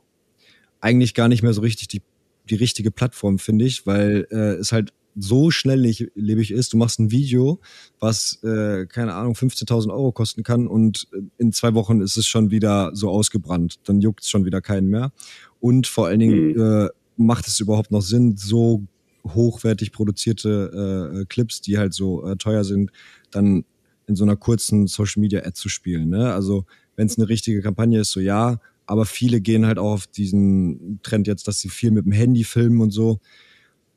[0.79, 2.01] eigentlich gar nicht mehr so richtig die,
[2.49, 6.73] die richtige Plattform, finde ich, weil äh, es halt so schnelllebig ist.
[6.73, 7.59] Du machst ein Video,
[7.99, 12.51] was, äh, keine Ahnung, 15.000 Euro kosten kann und in zwei Wochen ist es schon
[12.51, 13.79] wieder so ausgebrannt.
[13.83, 15.11] Dann juckt es schon wieder keinen mehr.
[15.59, 16.61] Und vor allen Dingen mhm.
[16.61, 18.83] äh, macht es überhaupt noch Sinn, so
[19.25, 22.91] hochwertig produzierte äh, Clips, die halt so äh, teuer sind,
[23.31, 23.65] dann
[24.07, 26.09] in so einer kurzen Social Media Ad zu spielen.
[26.09, 26.33] Ne?
[26.33, 30.07] Also wenn es eine richtige Kampagne ist, so ja, aber viele gehen halt auch auf
[30.07, 33.19] diesen Trend jetzt, dass sie viel mit dem Handy filmen und so.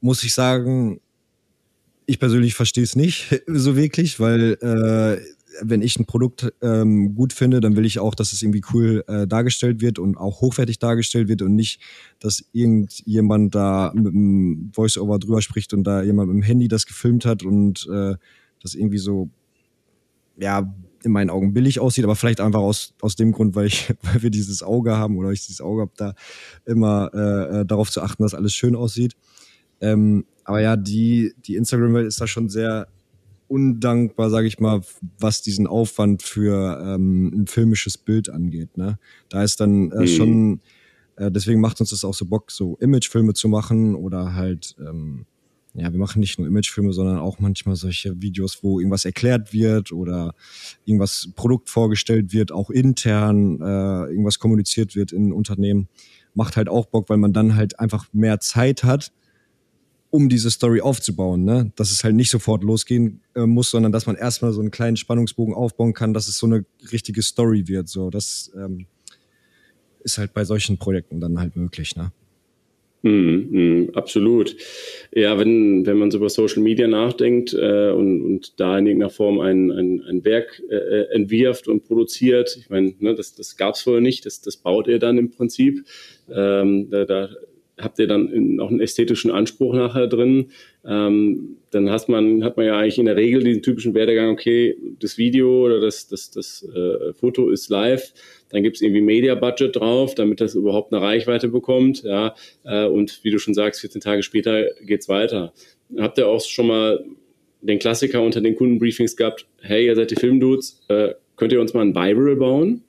[0.01, 1.01] Muss ich sagen,
[2.07, 7.33] ich persönlich verstehe es nicht so wirklich, weil äh, wenn ich ein Produkt ähm, gut
[7.33, 10.79] finde, dann will ich auch, dass es irgendwie cool äh, dargestellt wird und auch hochwertig
[10.79, 11.81] dargestellt wird und nicht,
[12.21, 16.87] dass irgendjemand da mit einem Voice-Over drüber spricht und da jemand mit dem Handy das
[16.87, 18.15] gefilmt hat und äh,
[18.63, 19.31] das irgendwie so,
[20.37, 23.95] ja, in meinen Augen billig aussieht, aber vielleicht einfach aus, aus dem Grund, weil ich,
[24.03, 26.15] weil wir dieses Auge haben oder ich dieses Auge habe, da
[26.65, 29.15] immer äh, äh darauf zu achten, dass alles schön aussieht.
[29.81, 32.89] Ähm, aber ja, die, die Instagram-Welt ist da schon sehr
[33.49, 34.83] undankbar, sage ich mal,
[35.19, 38.77] was diesen Aufwand für ähm, ein filmisches Bild angeht.
[38.77, 38.99] Ne?
[39.29, 40.07] Da ist dann äh, mhm.
[40.07, 40.61] schon,
[41.17, 45.27] äh, deswegen macht uns das auch so Bock, so Imagefilme zu machen oder halt, ähm,
[45.75, 49.93] ja, wir machen nicht nur Imagefilme, sondern auch manchmal solche Videos, wo irgendwas erklärt wird
[49.93, 50.35] oder
[50.85, 55.89] irgendwas Produkt vorgestellt wird, auch intern äh, irgendwas kommuniziert wird in Unternehmen.
[56.35, 59.13] Macht halt auch Bock, weil man dann halt einfach mehr Zeit hat,
[60.17, 61.73] um diese Story aufzubauen, ne?
[61.77, 64.97] Dass es halt nicht sofort losgehen äh, muss, sondern dass man erstmal so einen kleinen
[64.97, 67.89] Spannungsbogen aufbauen kann, dass es so eine richtige Story wird.
[67.89, 68.87] So, das ähm,
[70.03, 72.13] ist halt bei solchen Projekten dann halt möglich, ne?
[73.03, 74.57] Mm, mm, absolut.
[75.13, 79.11] Ja, wenn, wenn man so über Social Media nachdenkt äh, und, und da in irgendeiner
[79.11, 83.57] Form ein, ein, ein Werk äh, äh entwirft und produziert, ich meine, ne, das, das
[83.57, 85.85] gab es vorher nicht, das, das baut ihr dann im Prinzip.
[86.29, 87.29] Ähm, da, da
[87.79, 90.51] habt ihr dann auch einen ästhetischen Anspruch nachher drin.
[90.85, 94.77] Ähm, dann hat man, hat man ja eigentlich in der Regel diesen typischen Werdegang, okay,
[95.01, 98.13] das Video oder das, das, das äh, Foto ist live,
[98.49, 102.03] dann gibt es irgendwie Media-Budget drauf, damit das überhaupt eine Reichweite bekommt.
[102.03, 102.35] Ja,
[102.65, 105.53] äh, und wie du schon sagst, 14 Tage später geht's weiter.
[105.99, 107.05] Habt ihr auch schon mal
[107.61, 111.75] den Klassiker unter den Kundenbriefings gehabt, hey, ihr seid die Filmdudes, äh, könnt ihr uns
[111.75, 112.83] mal ein Viral bauen?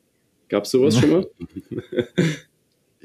[0.49, 1.27] Gab's sowas schon mal?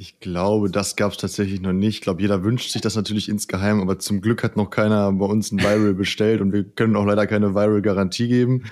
[0.03, 1.99] Ich glaube, das gab es tatsächlich noch nicht.
[1.99, 5.27] Ich glaube, jeder wünscht sich das natürlich insgeheim, aber zum Glück hat noch keiner bei
[5.27, 8.65] uns ein Viral bestellt und wir können auch leider keine Viral-Garantie geben.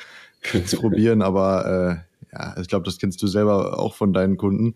[0.53, 4.75] Es probieren, aber äh, ja, ich glaube, das kennst du selber auch von deinen Kunden.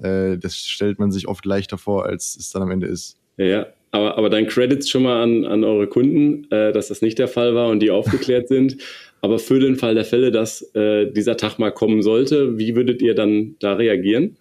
[0.00, 3.16] Äh, das stellt man sich oft leichter vor, als es dann am Ende ist.
[3.36, 7.18] Ja, aber, aber dein Credits schon mal an, an eure Kunden, äh, dass das nicht
[7.18, 8.76] der Fall war und die aufgeklärt sind.
[9.22, 13.02] Aber für den Fall der Fälle, dass äh, dieser Tag mal kommen sollte, wie würdet
[13.02, 14.36] ihr dann da reagieren?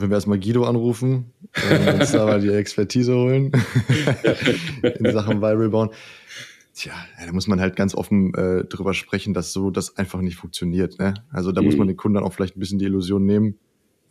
[0.00, 3.52] Wenn wir erstmal Guido anrufen, äh, uns da mal die Expertise holen
[4.82, 5.90] in Sachen Viral bauen.
[6.74, 6.92] Tja,
[7.24, 10.98] da muss man halt ganz offen äh, drüber sprechen, dass so das einfach nicht funktioniert.
[10.98, 11.14] Ne?
[11.30, 11.68] Also da mhm.
[11.68, 13.58] muss man den Kunden dann auch vielleicht ein bisschen die Illusion nehmen.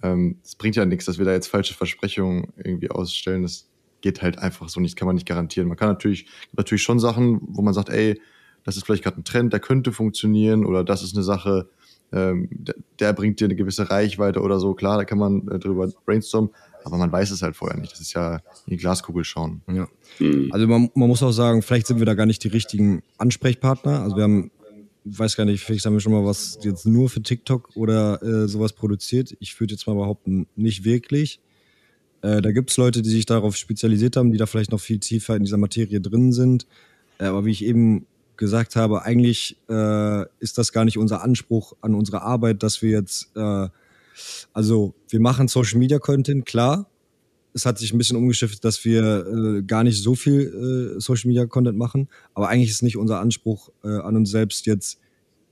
[0.02, 3.44] Ähm, es ähm, bringt ja nichts, dass wir da jetzt falsche Versprechungen irgendwie ausstellen.
[3.44, 3.70] Das
[4.02, 5.68] geht halt einfach so nicht, kann man nicht garantieren.
[5.68, 8.20] Man kann natürlich, natürlich schon Sachen, wo man sagt, ey,
[8.64, 11.70] das ist vielleicht gerade ein Trend, der könnte funktionieren oder das ist eine Sache,
[12.12, 14.74] ähm, der, der, bringt dir eine gewisse Reichweite oder so.
[14.74, 16.52] Klar, da kann man äh, drüber brainstormen,
[16.84, 17.92] aber man weiß es halt vorher nicht.
[17.92, 19.62] Das ist ja in die Glaskugel schauen.
[19.68, 19.88] Ja.
[20.20, 20.50] Mhm.
[20.52, 24.02] Also man, man, muss auch sagen, vielleicht sind wir da gar nicht die richtigen Ansprechpartner.
[24.02, 24.52] Also wir haben,
[25.04, 28.22] ich weiß gar nicht, vielleicht haben wir schon mal was jetzt nur für TikTok oder
[28.22, 29.36] äh, sowas produziert.
[29.40, 31.40] Ich würde jetzt mal behaupten, nicht wirklich.
[32.22, 35.00] Äh, da gibt es Leute, die sich darauf spezialisiert haben, die da vielleicht noch viel
[35.00, 36.66] tiefer in dieser Materie drin sind.
[37.20, 38.06] Äh, aber wie ich eben
[38.38, 42.92] gesagt habe, eigentlich äh, ist das gar nicht unser Anspruch an unsere Arbeit, dass wir
[42.92, 43.68] jetzt, äh,
[44.54, 46.90] also wir machen Social Media Content, klar.
[47.54, 51.30] Es hat sich ein bisschen umgeschifft, dass wir äh, gar nicht so viel äh, Social
[51.30, 55.00] Media Content machen, aber eigentlich ist nicht unser Anspruch äh, an uns selbst jetzt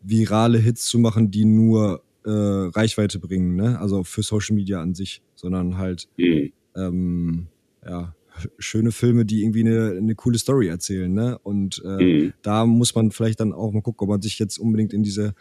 [0.02, 3.80] virale Hits zu machen, die nur äh, Reichweite bringen, ne?
[3.80, 6.52] Also für Social Media an sich, sondern halt mhm.
[6.76, 7.48] ähm,
[7.86, 8.13] ja
[8.58, 11.12] schöne Filme, die irgendwie eine, eine coole Story erzählen.
[11.13, 11.38] Ne?
[11.43, 12.34] Und äh, mhm.
[12.41, 15.34] da muss man vielleicht dann auch mal gucken, ob man sich jetzt unbedingt in diese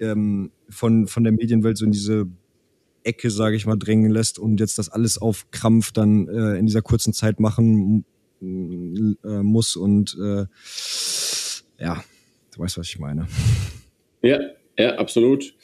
[0.00, 2.26] ähm, von, von der Medienwelt so in diese
[3.04, 6.66] Ecke, sage ich mal, drängen lässt und jetzt das alles auf Krampf dann äh, in
[6.66, 8.04] dieser kurzen Zeit machen
[8.42, 10.46] äh, muss und äh,
[11.78, 12.02] ja,
[12.56, 13.26] Du weißt, was ich meine.
[14.22, 14.38] Ja,
[14.78, 15.54] ja, absolut.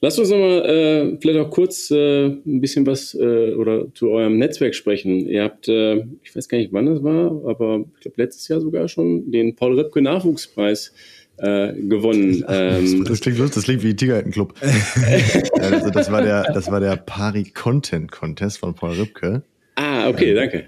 [0.00, 4.36] Lasst uns nochmal äh, vielleicht auch kurz äh, ein bisschen was äh, oder zu eurem
[4.36, 5.28] Netzwerk sprechen.
[5.28, 8.60] Ihr habt, äh, ich weiß gar nicht, wann das war, aber ich glaube letztes Jahr
[8.60, 10.92] sogar schon den Paul Röpke Nachwuchspreis
[11.36, 12.44] äh, gewonnen.
[12.48, 14.54] Ähm, das, klingt lustig, das klingt wie Tigerheitenclub.
[15.60, 19.42] also das war der, das war der Pari Content Contest von Paul Rübke.
[19.76, 20.64] Ah, okay, danke.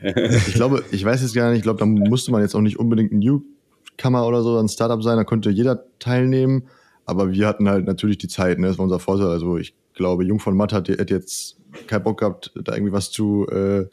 [0.47, 2.79] ich glaube, ich weiß jetzt gar nicht, ich glaube, da musste man jetzt auch nicht
[2.79, 6.69] unbedingt ein Newcomer oder so, ein Startup sein, da konnte jeder teilnehmen.
[7.07, 8.67] Aber wir hatten halt natürlich die Zeit, ne?
[8.67, 9.29] Das war unser Vorteil.
[9.29, 13.11] Also ich glaube, Jung von Matt hat, hat jetzt keinen Bock gehabt, da irgendwie was
[13.11, 13.87] zu äh,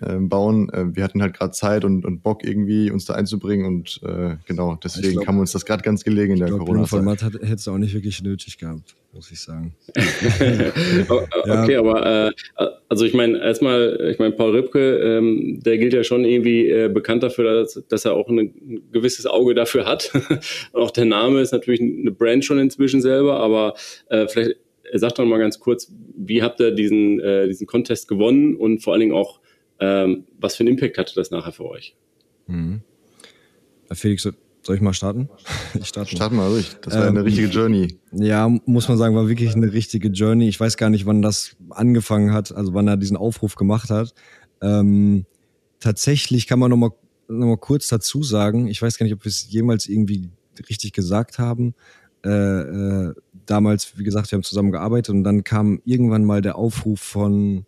[0.00, 0.68] äh, bauen.
[0.70, 4.36] Äh, wir hatten halt gerade Zeit und, und Bock irgendwie uns da einzubringen und äh,
[4.46, 7.02] genau, deswegen glaub, kam uns das gerade ganz gelegen in der Corona-Zeit.
[7.02, 9.74] Jung von hätte es auch nicht wirklich nötig gehabt, muss ich sagen.
[11.08, 11.80] okay, ja.
[11.80, 12.32] aber äh,
[12.88, 16.88] also ich meine, erstmal, ich meine, Paul Ripke, ähm, der gilt ja schon irgendwie äh,
[16.88, 20.12] bekannt dafür, dass, dass er auch ein gewisses Auge dafür hat.
[20.72, 23.74] auch der Name ist natürlich eine Brand schon inzwischen selber, aber
[24.08, 24.56] äh, vielleicht
[24.92, 28.92] sagt doch mal ganz kurz, wie habt ihr diesen, äh, diesen Contest gewonnen und vor
[28.92, 29.40] allen Dingen auch,
[29.80, 31.96] ähm, was für einen Impact hatte das nachher für euch?
[32.46, 32.82] Mhm.
[33.92, 34.28] Felix,
[34.66, 35.28] soll ich mal starten?
[35.80, 36.76] Ich starte Starten mal durch.
[36.80, 37.98] Das war ähm, eine richtige Journey.
[38.12, 40.48] Ja, muss man sagen, war wirklich eine richtige Journey.
[40.48, 44.14] Ich weiß gar nicht, wann das angefangen hat, also wann er diesen Aufruf gemacht hat.
[44.62, 45.26] Ähm,
[45.78, 46.90] tatsächlich kann man noch mal,
[47.28, 50.30] noch mal kurz dazu sagen, ich weiß gar nicht, ob wir es jemals irgendwie
[50.68, 51.74] richtig gesagt haben.
[52.24, 56.56] Äh, äh, damals, wie gesagt, wir haben zusammen gearbeitet und dann kam irgendwann mal der
[56.56, 57.66] Aufruf von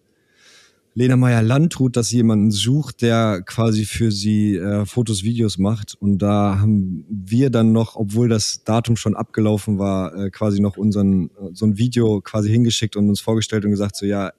[0.98, 5.94] Lena Meyer-Landrut, dass sie jemanden sucht, der quasi für sie äh, Fotos, Videos macht.
[6.00, 10.76] Und da haben wir dann noch, obwohl das Datum schon abgelaufen war, äh, quasi noch
[10.76, 14.32] unseren so ein Video quasi hingeschickt und uns vorgestellt und gesagt so ja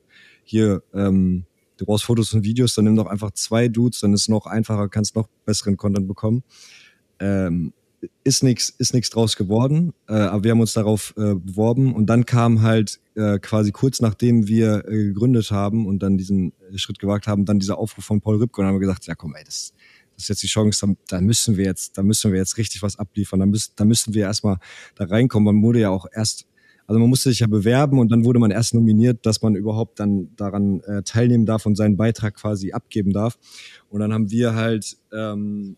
[0.43, 1.45] hier ähm,
[1.77, 4.45] du brauchst Fotos und Videos, dann nimm doch einfach zwei Dudes, dann ist es noch
[4.45, 6.43] einfacher, kannst noch besseren Content bekommen.
[7.19, 7.71] Ähm,
[8.23, 12.07] ist nichts ist nichts draus geworden, äh, aber wir haben uns darauf äh, beworben und
[12.07, 16.77] dann kam halt äh, quasi kurz nachdem wir äh, gegründet haben und dann diesen äh,
[16.77, 19.43] Schritt gewagt haben, dann dieser Aufruf von Paul Ripke und haben gesagt, ja komm, ey,
[19.43, 19.73] das,
[20.15, 22.97] das ist jetzt die Chance, da müssen wir jetzt, da müssen wir jetzt richtig was
[22.99, 24.57] abliefern, da müssen, da müssen wir erstmal
[24.95, 25.55] da reinkommen.
[25.55, 26.45] Man wurde ja auch erst,
[26.87, 29.99] also man musste sich ja bewerben und dann wurde man erst nominiert, dass man überhaupt
[29.99, 33.37] dann daran äh, teilnehmen darf und seinen Beitrag quasi abgeben darf.
[33.89, 35.77] Und dann haben wir halt ähm,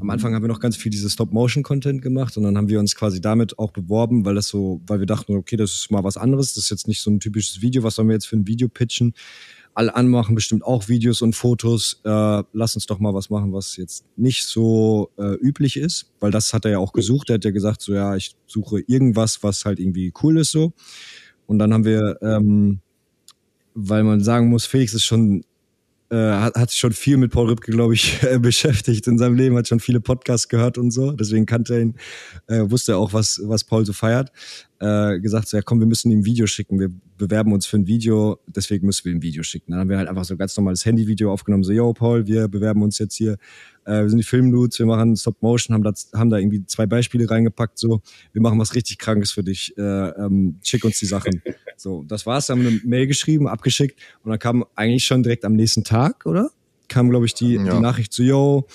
[0.00, 2.96] am Anfang haben wir noch ganz viel diese Stop-Motion-Content gemacht und dann haben wir uns
[2.96, 6.16] quasi damit auch beworben, weil das so, weil wir dachten, okay, das ist mal was
[6.16, 8.46] anderes, das ist jetzt nicht so ein typisches Video, was sollen wir jetzt für ein
[8.46, 9.14] Video pitchen?
[9.74, 12.00] Alle anmachen bestimmt auch Videos und Fotos.
[12.02, 16.30] Äh, lass uns doch mal was machen, was jetzt nicht so äh, üblich ist, weil
[16.30, 17.28] das hat er ja auch gesucht.
[17.28, 20.72] Er hat ja gesagt, so ja, ich suche irgendwas, was halt irgendwie cool ist so.
[21.46, 22.80] Und dann haben wir, ähm,
[23.74, 25.44] weil man sagen muss, Felix ist schon
[26.10, 29.34] äh, hat, hat sich schon viel mit Paul Ripke, glaube ich, äh, beschäftigt in seinem
[29.34, 31.12] Leben, hat schon viele Podcasts gehört und so.
[31.12, 31.94] Deswegen kannte er ihn,
[32.46, 34.30] äh, wusste er auch, was, was Paul so feiert.
[34.78, 36.78] Äh, gesagt, so, ja komm, wir müssen ihm ein Video schicken.
[36.78, 39.72] Wir bewerben uns für ein Video, deswegen müssen wir ihm ein Video schicken.
[39.72, 42.48] Dann haben wir halt einfach so ein ganz normales Handyvideo aufgenommen, so, yo, Paul, wir
[42.48, 43.36] bewerben uns jetzt hier.
[43.86, 46.86] Äh, wir sind die Filmdudes, wir machen Stop Motion, haben da, haben da irgendwie zwei
[46.86, 49.76] Beispiele reingepackt, so, wir machen was richtig Krankes für dich.
[49.78, 51.42] Äh, ähm, schick uns die Sachen.
[51.78, 52.46] So, das war's.
[52.46, 55.84] Dann haben wir eine Mail geschrieben, abgeschickt und dann kam eigentlich schon direkt am nächsten
[55.84, 56.48] Tag, oder?
[56.88, 57.74] Kam, glaube ich, die, ja.
[57.74, 58.66] die Nachricht zu, yo,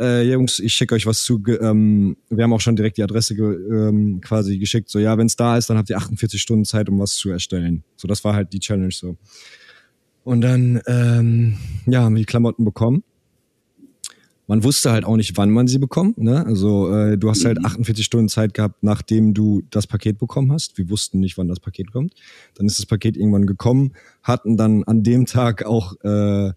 [0.00, 1.40] äh, Jungs, ich schicke euch was zu.
[1.46, 4.90] Ähm, wir haben auch schon direkt die Adresse ge, ähm, quasi geschickt.
[4.90, 7.30] So, ja, wenn es da ist, dann habt ihr 48 Stunden Zeit, um was zu
[7.30, 7.84] erstellen.
[7.94, 9.16] So, das war halt die Challenge so.
[10.24, 13.04] Und dann, ähm, ja, haben wir die Klamotten bekommen
[14.50, 16.18] man wusste halt auch nicht, wann man sie bekommt.
[16.18, 16.44] Ne?
[16.44, 18.04] Also äh, du hast halt 48 mhm.
[18.04, 20.76] Stunden Zeit gehabt, nachdem du das Paket bekommen hast.
[20.76, 22.14] Wir wussten nicht, wann das Paket kommt.
[22.56, 23.92] Dann ist das Paket irgendwann gekommen,
[24.24, 26.52] hatten dann an dem Tag auch äh,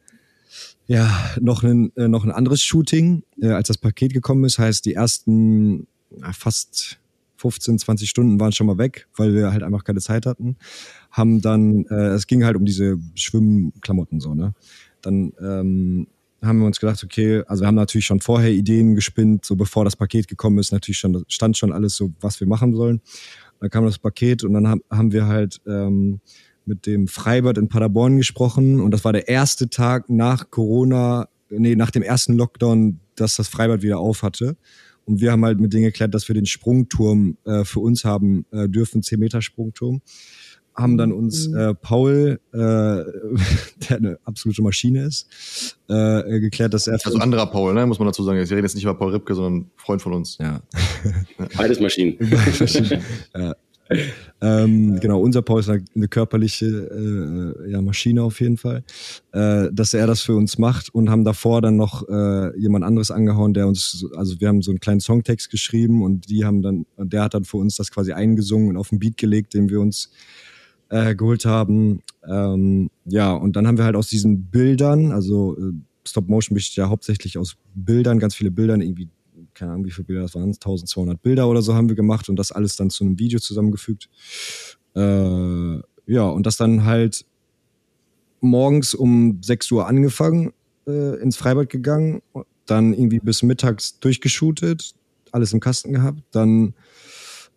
[0.88, 4.58] ja noch ein äh, noch ein anderes Shooting, äh, als das Paket gekommen ist.
[4.58, 5.86] Heißt, die ersten
[6.20, 6.98] äh, fast
[7.38, 10.56] 15, 20 Stunden waren schon mal weg, weil wir halt einfach keine Zeit hatten.
[11.12, 14.56] Haben dann, äh, es ging halt um diese Schwimmklamotten so, ne?
[15.04, 16.08] Dann ähm,
[16.44, 19.86] haben wir uns gedacht, okay, also wir haben natürlich schon vorher Ideen gespinnt, so bevor
[19.86, 23.02] das Paket gekommen ist, natürlich schon, stand schon alles so, was wir machen sollen.
[23.60, 26.20] Dann kam das Paket und dann haben wir halt ähm,
[26.66, 31.76] mit dem Freibad in Paderborn gesprochen und das war der erste Tag nach Corona, nee,
[31.76, 34.58] nach dem ersten Lockdown, dass das Freibad wieder auf hatte.
[35.06, 38.46] Und wir haben halt mit denen geklärt, dass wir den Sprungturm äh, für uns haben
[38.52, 40.02] äh, dürfen, 10 Meter Sprungturm
[40.76, 41.58] haben dann uns mhm.
[41.58, 45.28] äh, Paul, äh, der eine absolute Maschine ist,
[45.88, 46.94] äh, geklärt, dass er.
[47.04, 48.40] Also anderer Paul, ne, muss man dazu sagen.
[48.40, 50.38] Ich rede jetzt nicht über Paul Ripke, sondern ein Freund von uns.
[50.40, 50.62] Ja.
[51.58, 52.18] Beides Maschinen.
[53.36, 53.56] ja.
[54.42, 58.84] ähm, genau, unser Paul ist eine, eine körperliche äh, ja, Maschine auf jeden Fall,
[59.34, 63.12] äh, dass er das für uns macht und haben davor dann noch äh, jemand anderes
[63.12, 66.86] angehauen, der uns, also wir haben so einen kleinen Songtext geschrieben und die haben dann,
[66.98, 69.82] der hat dann für uns das quasi eingesungen und auf den Beat gelegt, den wir
[69.82, 70.10] uns
[70.94, 72.04] äh, geholt haben.
[72.28, 75.74] Ähm, ja, und dann haben wir halt aus diesen Bildern, also äh,
[76.08, 79.10] Stop Motion besteht ja hauptsächlich aus Bildern, ganz viele Bildern, irgendwie
[79.56, 82.38] keine Ahnung, wie viele Bilder das waren, 1200 Bilder oder so haben wir gemacht und
[82.38, 84.10] das alles dann zu einem Video zusammengefügt.
[84.96, 87.26] Äh, ja, und das dann halt
[88.40, 90.54] morgens um 6 Uhr angefangen,
[90.88, 92.22] äh, ins Freibad gegangen,
[92.66, 94.94] dann irgendwie bis mittags durchgeshootet,
[95.32, 96.74] alles im Kasten gehabt, dann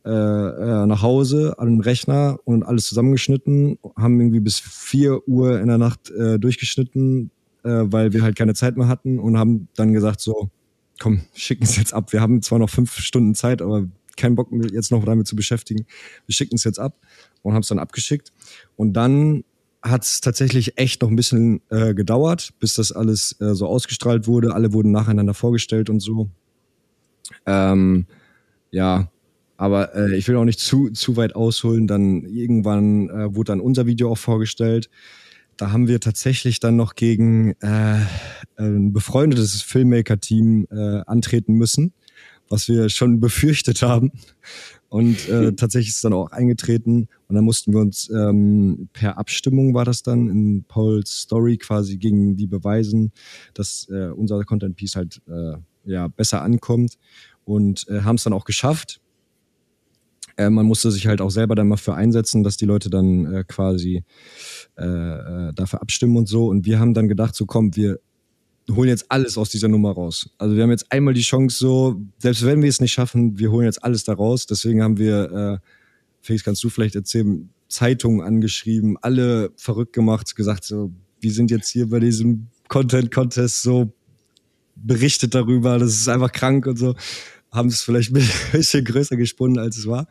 [0.06, 5.60] äh, äh nach Hause an den Rechner und alles zusammengeschnitten, haben irgendwie bis 4 Uhr
[5.60, 7.30] in der Nacht äh, durchgeschnitten,
[7.64, 10.50] äh, weil wir halt keine Zeit mehr hatten und haben dann gesagt so,
[11.00, 12.12] komm, schicken es jetzt ab.
[12.12, 15.86] Wir haben zwar noch fünf Stunden Zeit, aber keinen Bock jetzt noch damit zu beschäftigen.
[16.26, 16.98] Wir schicken es jetzt ab
[17.42, 18.32] und haben es dann abgeschickt.
[18.76, 19.44] Und dann
[19.82, 24.26] hat es tatsächlich echt noch ein bisschen äh, gedauert, bis das alles äh, so ausgestrahlt
[24.26, 24.54] wurde.
[24.54, 26.28] Alle wurden nacheinander vorgestellt und so.
[27.44, 28.06] Ähm,
[28.70, 29.10] ja,
[29.56, 31.86] aber äh, ich will auch nicht zu, zu weit ausholen.
[31.86, 34.90] Dann irgendwann äh, wurde dann unser Video auch vorgestellt.
[35.56, 38.00] Da haben wir tatsächlich dann noch gegen äh,
[38.56, 41.94] ein befreundetes Filmmaker-Team äh, antreten müssen,
[42.48, 44.12] was wir schon befürchtet haben.
[44.88, 47.08] Und äh, tatsächlich ist es dann auch eingetreten.
[47.28, 51.96] Und dann mussten wir uns ähm, per Abstimmung war das dann in Pauls Story quasi
[51.96, 53.12] gegen die beweisen,
[53.54, 56.98] dass äh, unser Content Piece halt äh, ja besser ankommt
[57.44, 59.00] und äh, haben es dann auch geschafft.
[60.37, 63.33] Äh, man musste sich halt auch selber dann mal für einsetzen, dass die Leute dann
[63.33, 64.05] äh, quasi
[64.77, 66.49] äh, äh, dafür abstimmen und so.
[66.49, 67.99] Und wir haben dann gedacht, so komm, wir
[68.70, 70.29] holen jetzt alles aus dieser Nummer raus.
[70.38, 73.51] Also wir haben jetzt einmal die Chance so, selbst wenn wir es nicht schaffen, wir
[73.51, 74.46] holen jetzt alles da raus.
[74.46, 75.66] Deswegen haben wir, äh,
[76.20, 81.68] Felix, kannst du vielleicht erzählen, Zeitungen angeschrieben, alle verrückt gemacht, gesagt so, wir sind jetzt
[81.68, 83.92] hier bei diesem Content Contest so
[84.77, 86.94] berichtet darüber, das ist einfach krank und so.
[87.56, 90.06] Haben es vielleicht ein bisschen größer gesponnen, als es war.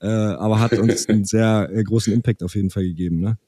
[0.00, 3.38] Äh, aber hat uns einen sehr äh, großen Impact auf jeden Fall gegeben, ne?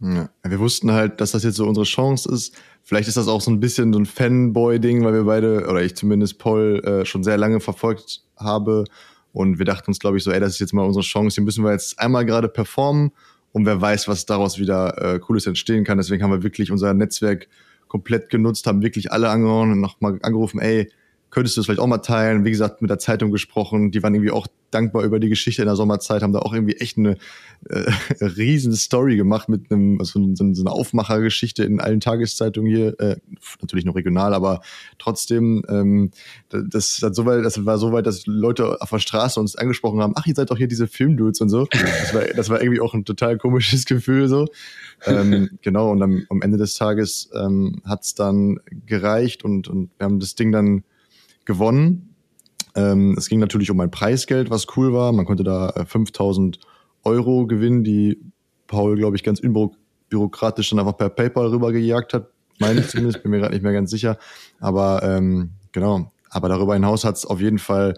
[0.00, 0.28] Ja.
[0.42, 2.56] Wir wussten halt, dass das jetzt so unsere Chance ist.
[2.82, 5.94] Vielleicht ist das auch so ein bisschen so ein Fanboy-Ding, weil wir beide, oder ich
[5.94, 8.82] zumindest Paul, äh, schon sehr lange verfolgt habe.
[9.32, 11.36] Und wir dachten uns, glaube ich, so, ey, das ist jetzt mal unsere Chance.
[11.36, 13.12] Hier müssen wir jetzt einmal gerade performen
[13.52, 15.98] und wer weiß, was daraus wieder äh, Cooles entstehen kann.
[15.98, 17.46] Deswegen haben wir wirklich unser Netzwerk
[17.86, 20.90] komplett genutzt, haben wirklich alle angehauen und nochmal angerufen, ey,
[21.32, 22.44] könntest du es vielleicht auch mal teilen?
[22.44, 25.66] Wie gesagt, mit der Zeitung gesprochen, die waren irgendwie auch dankbar über die Geschichte in
[25.66, 27.16] der Sommerzeit, haben da auch irgendwie echt eine
[27.68, 27.90] äh,
[28.20, 33.16] riesen Story gemacht mit einem, also so, so eine Aufmachergeschichte in allen Tageszeitungen hier, äh,
[33.62, 34.60] natürlich noch regional, aber
[34.98, 36.10] trotzdem, ähm,
[36.50, 40.00] das, das, so weit, das war so weit, dass Leute auf der Straße uns angesprochen
[40.00, 41.66] haben, ach, ihr seid doch hier diese Filmdudes und so.
[41.70, 44.48] Das war, das war irgendwie auch ein total komisches Gefühl so.
[45.06, 49.90] ähm, genau, und am, am Ende des Tages ähm, hat es dann gereicht und, und
[49.96, 50.84] wir haben das Ding dann
[51.44, 52.14] gewonnen.
[52.74, 55.12] Ähm, es ging natürlich um ein Preisgeld, was cool war.
[55.12, 56.58] Man konnte da äh, 5000
[57.04, 58.20] Euro gewinnen, die
[58.66, 62.28] Paul, glaube ich, ganz unbürokratisch dann einfach per PayPal rübergejagt hat.
[62.58, 64.18] Meine ich zumindest, bin mir gerade nicht mehr ganz sicher.
[64.60, 67.94] Aber ähm, genau, aber darüber hinaus hat es auf jeden Fall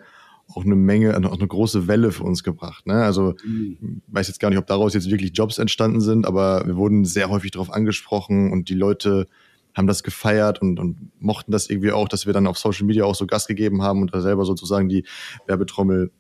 [0.49, 2.87] auch eine Menge, auch eine große Welle für uns gebracht.
[2.87, 3.03] Ne?
[3.03, 4.03] Also mhm.
[4.09, 7.31] weiß jetzt gar nicht, ob daraus jetzt wirklich Jobs entstanden sind, aber wir wurden sehr
[7.31, 9.29] häufig darauf angesprochen und die Leute
[9.75, 13.05] haben das gefeiert und, und mochten das irgendwie auch, dass wir dann auf Social Media
[13.05, 15.05] auch so Gas gegeben haben und da selber sozusagen die
[15.47, 16.11] Werbetrommel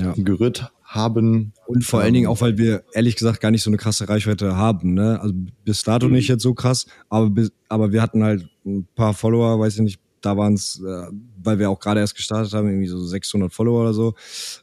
[0.00, 0.12] ja.
[0.16, 1.52] gerührt haben.
[1.66, 4.56] Und vor allen Dingen auch, weil wir ehrlich gesagt gar nicht so eine krasse Reichweite
[4.56, 4.94] haben.
[4.94, 5.20] Ne?
[5.20, 6.14] Also bis dato mhm.
[6.14, 9.82] nicht jetzt so krass, aber, bis, aber wir hatten halt ein paar Follower, weiß ich
[9.82, 11.06] nicht, da waren es, äh,
[11.42, 14.14] weil wir auch gerade erst gestartet haben, irgendwie so 600 Follower oder so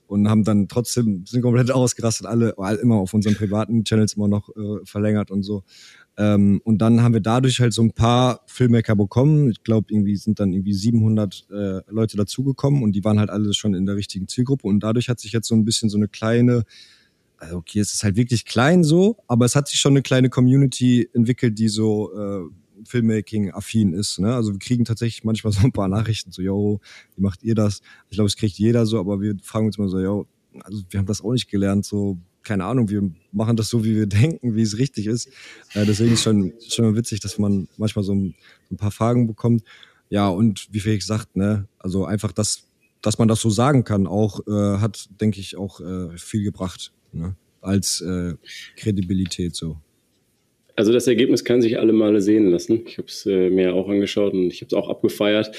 [0.07, 4.49] und haben dann trotzdem, sind komplett ausgerastet, alle, immer auf unseren privaten Channels immer noch
[4.49, 5.63] äh, verlängert und so.
[6.15, 9.49] Ähm, und dann haben wir dadurch halt so ein paar Filmmaker bekommen.
[9.49, 13.54] Ich glaube, irgendwie sind dann irgendwie 700 äh, Leute dazugekommen und die waren halt alle
[13.54, 14.67] schon in der richtigen Zielgruppe.
[14.67, 16.63] Und dadurch hat sich jetzt so ein bisschen so eine kleine,
[17.38, 20.30] also okay, es ist halt wirklich klein so, aber es hat sich schon eine kleine
[20.30, 22.43] Community entwickelt, die so äh,
[22.86, 24.19] Filmmaking-affin ist.
[24.19, 24.36] Ne?
[24.36, 26.80] Also wir kriegen tatsächlich manchmal so ein paar Nachrichten, so, yo,
[27.15, 27.82] wie macht ihr das?
[28.10, 30.28] Ich glaube, es kriegt jeder so, aber wir fragen uns mal so, yo,
[30.62, 33.95] also wir haben das auch nicht gelernt, so keine Ahnung, wir machen das so, wie
[33.95, 35.27] wir denken, wie es richtig ist.
[35.73, 38.35] Äh, deswegen ist schon schon witzig, dass man manchmal so ein,
[38.71, 39.63] ein, paar Fragen bekommt.
[40.09, 42.67] Ja, und wie Felix sagt, ne, also einfach das,
[43.01, 46.93] dass man das so sagen kann, auch äh, hat, denke ich, auch äh, viel gebracht,
[47.11, 47.35] ne?
[47.61, 48.35] als äh,
[48.75, 49.77] Kredibilität so.
[50.76, 52.84] Also das Ergebnis kann sich alle Male sehen lassen.
[52.88, 55.51] Ich habe es äh, mir auch angeschaut und ich habe es auch abgefeiert.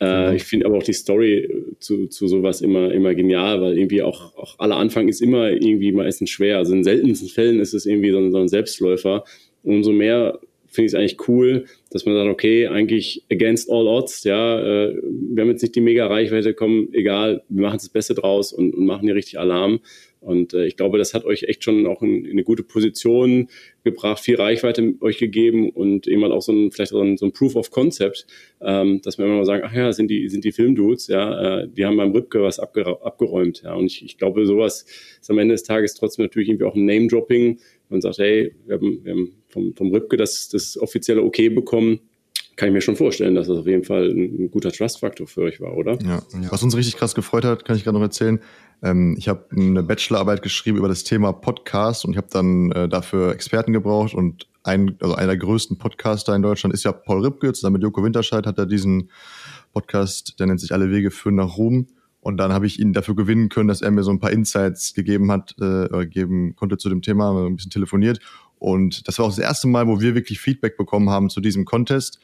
[0.00, 0.36] Äh, mhm.
[0.36, 1.48] Ich finde aber auch die Story
[1.78, 5.92] zu, zu sowas immer, immer genial, weil irgendwie auch, auch aller Anfang ist immer irgendwie
[5.92, 6.58] meistens schwer.
[6.58, 9.24] Also in seltensten Fällen ist es irgendwie so ein, so ein Selbstläufer.
[9.62, 10.38] umso mehr
[10.70, 14.94] finde ich es eigentlich cool, dass man sagt, okay, eigentlich against all odds, ja, äh,
[15.02, 18.74] wir haben jetzt nicht die mega Reichweite, komm, egal, wir machen das Beste draus und,
[18.74, 19.80] und machen hier richtig Alarm.
[20.20, 23.48] Und äh, ich glaube, das hat euch echt schon auch in, in, eine gute Position
[23.84, 27.26] gebracht, viel Reichweite euch gegeben und eben halt auch so ein, vielleicht so ein, so
[27.26, 28.26] ein Proof of Concept,
[28.60, 31.68] ähm, dass wir immer mal sagen, ach ja, sind die, sind die Filmdudes, ja, äh,
[31.68, 33.74] die haben beim Rübke was abgeräumt, ja.
[33.74, 34.84] Und ich, ich glaube, sowas
[35.20, 37.58] ist am Ende des Tages trotzdem natürlich irgendwie auch ein Name-Dropping.
[37.88, 42.00] Man sagt, hey, wir haben, wir haben vom, vom Rübke das, das offizielle Okay bekommen
[42.58, 45.42] kann ich mir schon vorstellen, dass das auf jeden Fall ein, ein guter Trust-Faktor für
[45.42, 45.96] euch war, oder?
[46.02, 46.20] Ja.
[46.50, 48.40] Was uns richtig krass gefreut hat, kann ich gerade noch erzählen.
[48.82, 52.88] Ähm, ich habe eine Bachelorarbeit geschrieben über das Thema Podcast und ich habe dann äh,
[52.88, 57.24] dafür Experten gebraucht und ein, also einer der größten Podcaster in Deutschland ist ja Paul
[57.24, 59.08] Ripke, zusammen mit Joko Winterscheid hat er diesen
[59.72, 61.86] Podcast, der nennt sich Alle Wege führen nach Ruhm.
[62.20, 64.94] Und dann habe ich ihn dafür gewinnen können, dass er mir so ein paar Insights
[64.94, 68.18] gegeben hat, äh, geben konnte zu dem Thema, ein bisschen telefoniert.
[68.58, 71.64] Und das war auch das erste Mal, wo wir wirklich Feedback bekommen haben zu diesem
[71.64, 72.18] Contest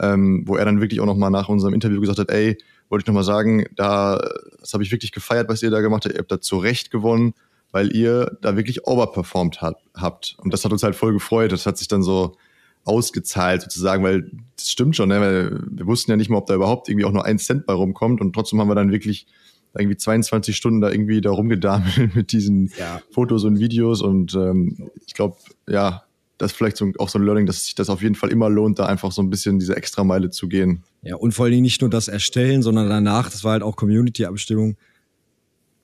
[0.00, 3.06] ähm, wo er dann wirklich auch nochmal nach unserem Interview gesagt hat, ey, wollte ich
[3.06, 4.20] nochmal sagen, da,
[4.60, 6.14] das habe ich wirklich gefeiert, was ihr da gemacht habt.
[6.14, 7.34] Ihr habt da zu Recht gewonnen,
[7.72, 10.36] weil ihr da wirklich overperformed hat, habt.
[10.38, 11.52] Und das hat uns halt voll gefreut.
[11.52, 12.36] Das hat sich dann so
[12.84, 15.20] ausgezahlt sozusagen, weil das stimmt schon, ne?
[15.20, 17.72] weil wir wussten ja nicht mal, ob da überhaupt irgendwie auch nur ein Cent bei
[17.72, 19.26] rumkommt und trotzdem haben wir dann wirklich
[19.76, 23.00] irgendwie 22 Stunden da irgendwie da rumgedamelt mit diesen ja.
[23.10, 25.36] Fotos und Videos und ähm, ich glaube,
[25.68, 26.04] ja,
[26.38, 28.50] das ist vielleicht so, auch so ein Learning, dass sich das auf jeden Fall immer
[28.50, 30.82] lohnt, da einfach so ein bisschen diese Extrameile zu gehen.
[31.02, 33.76] Ja, und vor allen Dingen nicht nur das Erstellen, sondern danach, das war halt auch
[33.76, 34.76] Community-Abstimmung.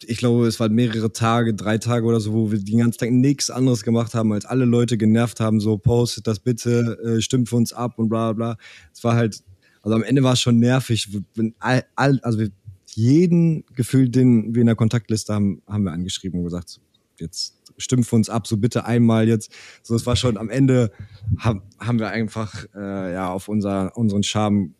[0.04, 3.10] Ich glaube, es waren mehrere Tage, drei Tage oder so, wo wir den ganzen Tag
[3.12, 7.48] nichts anderes gemacht haben, als alle Leute genervt haben, so postet das bitte, äh, stimmt
[7.48, 8.56] für uns ab und bla bla.
[8.92, 9.42] Es war halt,
[9.80, 12.50] also am Ende war es schon nervig, wenn all, all, also wir,
[12.94, 16.80] jeden gefühlt, den wir in der Kontaktliste haben, haben wir angeschrieben und gesagt,
[17.18, 19.52] jetzt stimmt für uns ab, so bitte einmal jetzt.
[19.82, 20.92] So, es war schon am Ende,
[21.38, 24.74] haben, haben wir einfach äh, ja auf unser, unseren Charme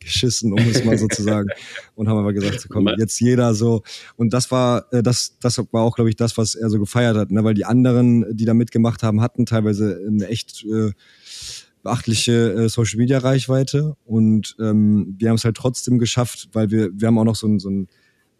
[0.00, 1.48] geschissen, um es mal so zu sagen.
[1.94, 3.82] Und haben aber gesagt, so, komm, jetzt jeder so.
[4.16, 7.16] Und das war, äh, das, das war auch, glaube ich, das, was er so gefeiert
[7.16, 7.44] hat, ne?
[7.44, 10.92] weil die anderen, die da mitgemacht haben, hatten teilweise eine echt äh,
[11.82, 16.90] beachtliche äh, Social Media Reichweite und ähm, wir haben es halt trotzdem geschafft, weil wir
[16.92, 17.88] wir haben auch noch so ein, so ein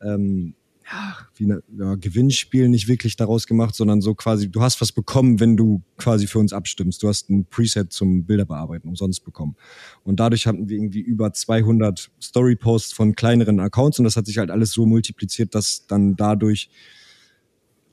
[0.02, 0.54] ähm,
[0.90, 4.92] ja, wie eine ja, Gewinnspiel nicht wirklich daraus gemacht, sondern so quasi, du hast was
[4.92, 7.02] bekommen, wenn du quasi für uns abstimmst.
[7.02, 9.56] Du hast ein Preset zum Bilderbearbeiten umsonst bekommen.
[10.02, 14.38] Und dadurch hatten wir irgendwie über 200 Story-Posts von kleineren Accounts und das hat sich
[14.38, 16.70] halt alles so multipliziert, dass dann dadurch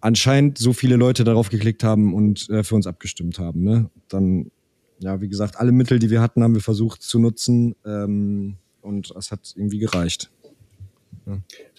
[0.02, 3.64] anscheinend so viele Leute darauf geklickt haben und äh, für uns abgestimmt haben.
[3.64, 3.90] Ne?
[4.08, 4.52] Dann,
[5.00, 9.12] ja, wie gesagt, alle Mittel, die wir hatten, haben wir versucht zu nutzen ähm, und
[9.12, 10.32] es hat irgendwie gereicht.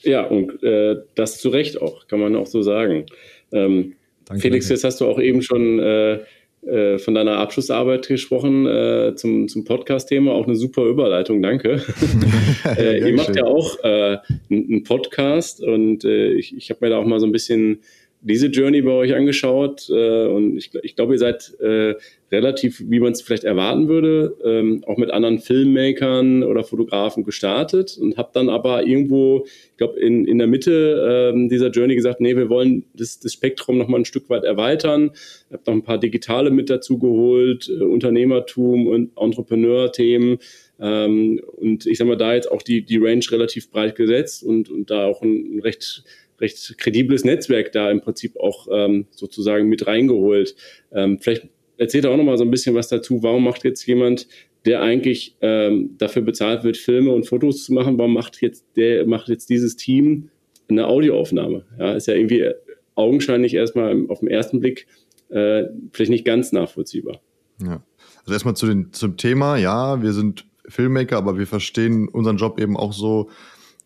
[0.02, 3.06] Ja, und äh, das zu Recht auch, kann man auch so sagen.
[3.52, 3.94] Ähm,
[4.24, 4.74] danke, Felix, danke.
[4.74, 6.18] jetzt hast du auch eben schon äh,
[6.66, 10.32] äh, von deiner Abschlussarbeit gesprochen äh, zum, zum Podcast-Thema.
[10.32, 11.82] Auch eine super Überleitung, danke.
[12.76, 17.20] äh, ihr macht ja auch einen Podcast und ich, ich habe mir da auch mal
[17.20, 17.80] so ein bisschen
[18.20, 21.94] diese Journey bei euch angeschaut äh, und ich, ich glaube, ihr seid äh,
[22.30, 27.96] relativ, wie man es vielleicht erwarten würde, ähm, auch mit anderen Filmmakern oder Fotografen gestartet
[28.00, 32.20] und habt dann aber irgendwo, ich glaube, in, in der Mitte ähm, dieser Journey gesagt,
[32.20, 35.12] nee, wir wollen das, das Spektrum noch mal ein Stück weit erweitern.
[35.50, 40.38] Habt noch ein paar Digitale mit dazu geholt, äh, Unternehmertum und Entrepreneur-Themen.
[40.80, 44.70] Ähm, und ich sag mal, da jetzt auch die, die Range relativ breit gesetzt und,
[44.70, 46.04] und da auch ein, ein recht
[46.40, 50.54] recht kredibles Netzwerk da im Prinzip auch ähm, sozusagen mit reingeholt.
[50.92, 53.22] Ähm, vielleicht erzählt er auch noch mal so ein bisschen was dazu.
[53.22, 54.28] Warum macht jetzt jemand,
[54.64, 59.06] der eigentlich ähm, dafür bezahlt wird, Filme und Fotos zu machen, warum macht jetzt der
[59.06, 60.30] macht jetzt dieses Team
[60.68, 61.64] eine Audioaufnahme?
[61.78, 62.50] Ja, ist ja irgendwie
[62.94, 64.86] augenscheinlich erstmal auf den ersten Blick
[65.30, 67.20] äh, vielleicht nicht ganz nachvollziehbar.
[67.62, 67.82] Ja.
[68.20, 72.60] Also erstmal zu den, zum Thema, ja, wir sind Filmmaker, aber wir verstehen unseren Job
[72.60, 73.30] eben auch so,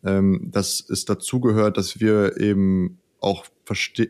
[0.05, 3.47] ähm, dass es dazugehört, dass wir eben auch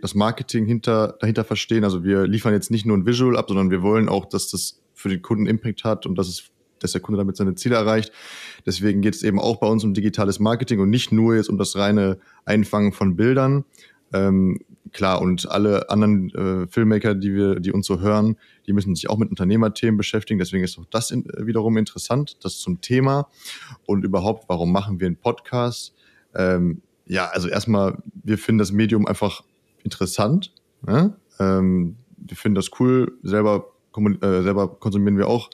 [0.00, 1.84] das Marketing hinter, dahinter verstehen.
[1.84, 4.80] Also wir liefern jetzt nicht nur ein Visual ab, sondern wir wollen auch, dass das
[4.94, 6.44] für den Kunden Impact hat und dass es
[6.82, 8.12] dass der Kunde damit seine Ziele erreicht.
[8.66, 11.56] Deswegen geht es eben auch bei uns um digitales Marketing und nicht nur jetzt um
[11.56, 13.64] das reine Einfangen von Bildern.
[14.12, 14.60] Ähm,
[14.92, 18.36] klar, und alle anderen äh, Filmmaker, die wir, die uns so hören,
[18.66, 20.38] die müssen sich auch mit Unternehmerthemen beschäftigen.
[20.38, 23.28] Deswegen ist auch das in, äh, wiederum interessant, das zum Thema.
[23.86, 25.94] Und überhaupt, warum machen wir einen Podcast?
[26.34, 29.42] Ähm, ja, also erstmal, wir finden das Medium einfach
[29.82, 30.52] interessant.
[30.86, 31.16] Ne?
[31.38, 35.50] Ähm, wir finden das cool, selber äh, selber konsumieren wir auch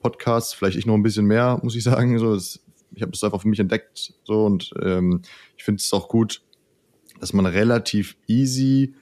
[0.00, 2.18] Podcasts, vielleicht ich noch ein bisschen mehr, muss ich sagen.
[2.18, 2.60] So, das,
[2.92, 5.22] ich habe das einfach für mich entdeckt so und ähm,
[5.56, 6.42] ich finde es auch gut,
[7.20, 8.94] dass man relativ easy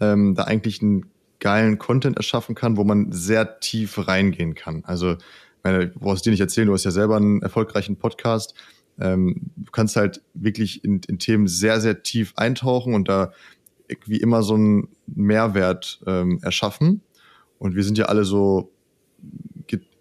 [0.00, 1.06] ähm, da eigentlich einen
[1.40, 4.82] geilen Content erschaffen kann, wo man sehr tief reingehen kann.
[4.84, 5.16] Also,
[5.64, 8.54] meine, du brauchst dir nicht erzählen, du hast ja selber einen erfolgreichen Podcast.
[9.00, 13.32] Ähm, du kannst halt wirklich in, in Themen sehr, sehr tief eintauchen und da
[14.06, 17.02] wie immer so einen Mehrwert ähm, erschaffen.
[17.58, 18.72] Und wir sind ja alle so,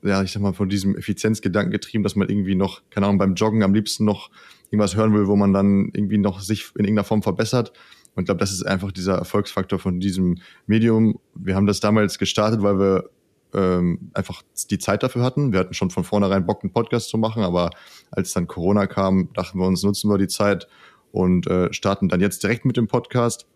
[0.04, 3.36] ja, ich sag mal, von diesem Effizienzgedanken getrieben, dass man irgendwie noch, keine Ahnung, beim
[3.36, 4.30] Joggen am liebsten noch
[4.70, 7.72] irgendwas hören will, wo man dann irgendwie noch sich in irgendeiner Form verbessert.
[8.16, 10.38] Und ich glaube, das ist einfach dieser Erfolgsfaktor von diesem
[10.68, 11.20] Medium.
[11.36, 13.10] Wir haben das damals gestartet, weil wir
[13.54, 15.52] ähm, einfach die Zeit dafür hatten.
[15.52, 17.72] Wir hatten schon von vornherein Bock, einen Podcast zu machen, aber
[18.12, 20.68] als dann Corona kam, dachten wir uns, nutzen wir die Zeit
[21.12, 23.48] und äh, starten dann jetzt direkt mit dem Podcast.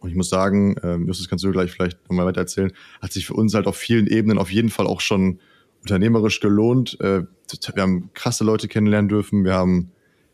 [0.00, 3.26] Und ich muss sagen, ähm, Justus, kannst du gleich vielleicht nochmal weiter erzählen, hat sich
[3.26, 5.38] für uns halt auf vielen Ebenen auf jeden Fall auch schon
[5.82, 6.98] unternehmerisch gelohnt.
[7.00, 7.22] Äh,
[7.74, 9.44] wir haben krasse Leute kennenlernen dürfen.
[9.44, 9.90] Wir haben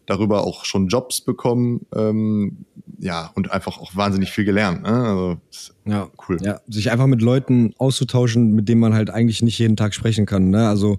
[0.06, 2.64] darüber auch schon Jobs bekommen, ähm,
[2.98, 4.82] ja, und einfach auch wahnsinnig viel gelernt.
[4.82, 4.88] Ne?
[4.88, 5.36] Also,
[5.84, 6.38] ja, cool.
[6.40, 10.24] Ja, sich einfach mit Leuten auszutauschen, mit denen man halt eigentlich nicht jeden Tag sprechen
[10.24, 10.50] kann.
[10.50, 10.68] Ne?
[10.68, 10.98] Also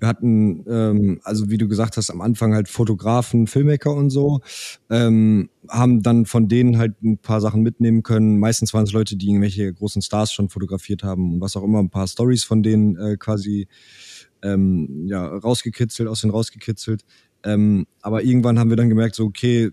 [0.00, 4.40] wir hatten, ähm, also wie du gesagt hast, am Anfang halt Fotografen, Filmmaker und so,
[4.88, 8.38] ähm, haben dann von denen halt ein paar Sachen mitnehmen können.
[8.38, 11.80] Meistens waren es Leute, die irgendwelche großen Stars schon fotografiert haben und was auch immer,
[11.80, 13.68] ein paar Stories von denen äh, quasi
[14.42, 17.04] ähm, ja, rausgekitzelt, aus denen rausgekitzelt.
[17.42, 19.70] Ähm, aber irgendwann haben wir dann gemerkt, so, okay,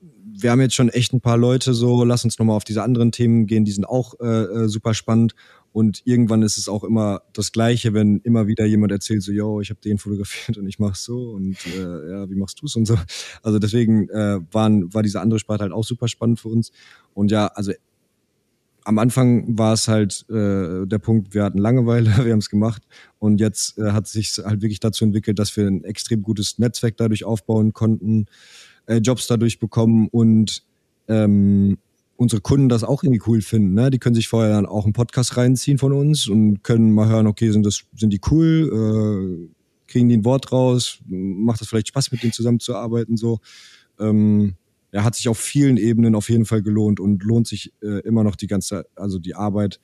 [0.00, 3.12] wir haben jetzt schon echt ein paar Leute so, lass uns nochmal auf diese anderen
[3.12, 5.34] Themen gehen, die sind auch äh, äh, super spannend.
[5.72, 9.60] Und irgendwann ist es auch immer das Gleiche, wenn immer wieder jemand erzählt, so, yo,
[9.60, 12.86] ich habe den fotografiert und ich mach's so und äh, ja, wie machst du's und
[12.86, 12.96] so.
[13.42, 16.72] Also deswegen äh, waren, war diese andere Sparte halt auch super spannend für uns.
[17.14, 17.72] Und ja, also
[18.84, 22.82] am Anfang war es halt äh, der Punkt, wir hatten Langeweile, wir haben es gemacht
[23.18, 26.96] und jetzt äh, hat sich halt wirklich dazu entwickelt, dass wir ein extrem gutes Netzwerk
[26.96, 28.26] dadurch aufbauen konnten,
[28.88, 30.64] äh, Jobs dadurch bekommen und
[31.06, 31.78] ähm,
[32.16, 33.74] unsere Kunden das auch irgendwie cool finden.
[33.74, 33.90] Ne?
[33.90, 37.28] Die können sich vorher dann auch einen Podcast reinziehen von uns und können mal hören,
[37.28, 39.54] okay, sind das sind die cool, äh,
[39.86, 43.38] kriegen die ein Wort raus, macht das vielleicht Spaß mit denen zusammenzuarbeiten so.
[44.00, 44.54] Ähm,
[44.90, 48.24] ja, hat sich auf vielen Ebenen auf jeden Fall gelohnt und lohnt sich äh, immer
[48.24, 49.80] noch die ganze, also die Arbeit,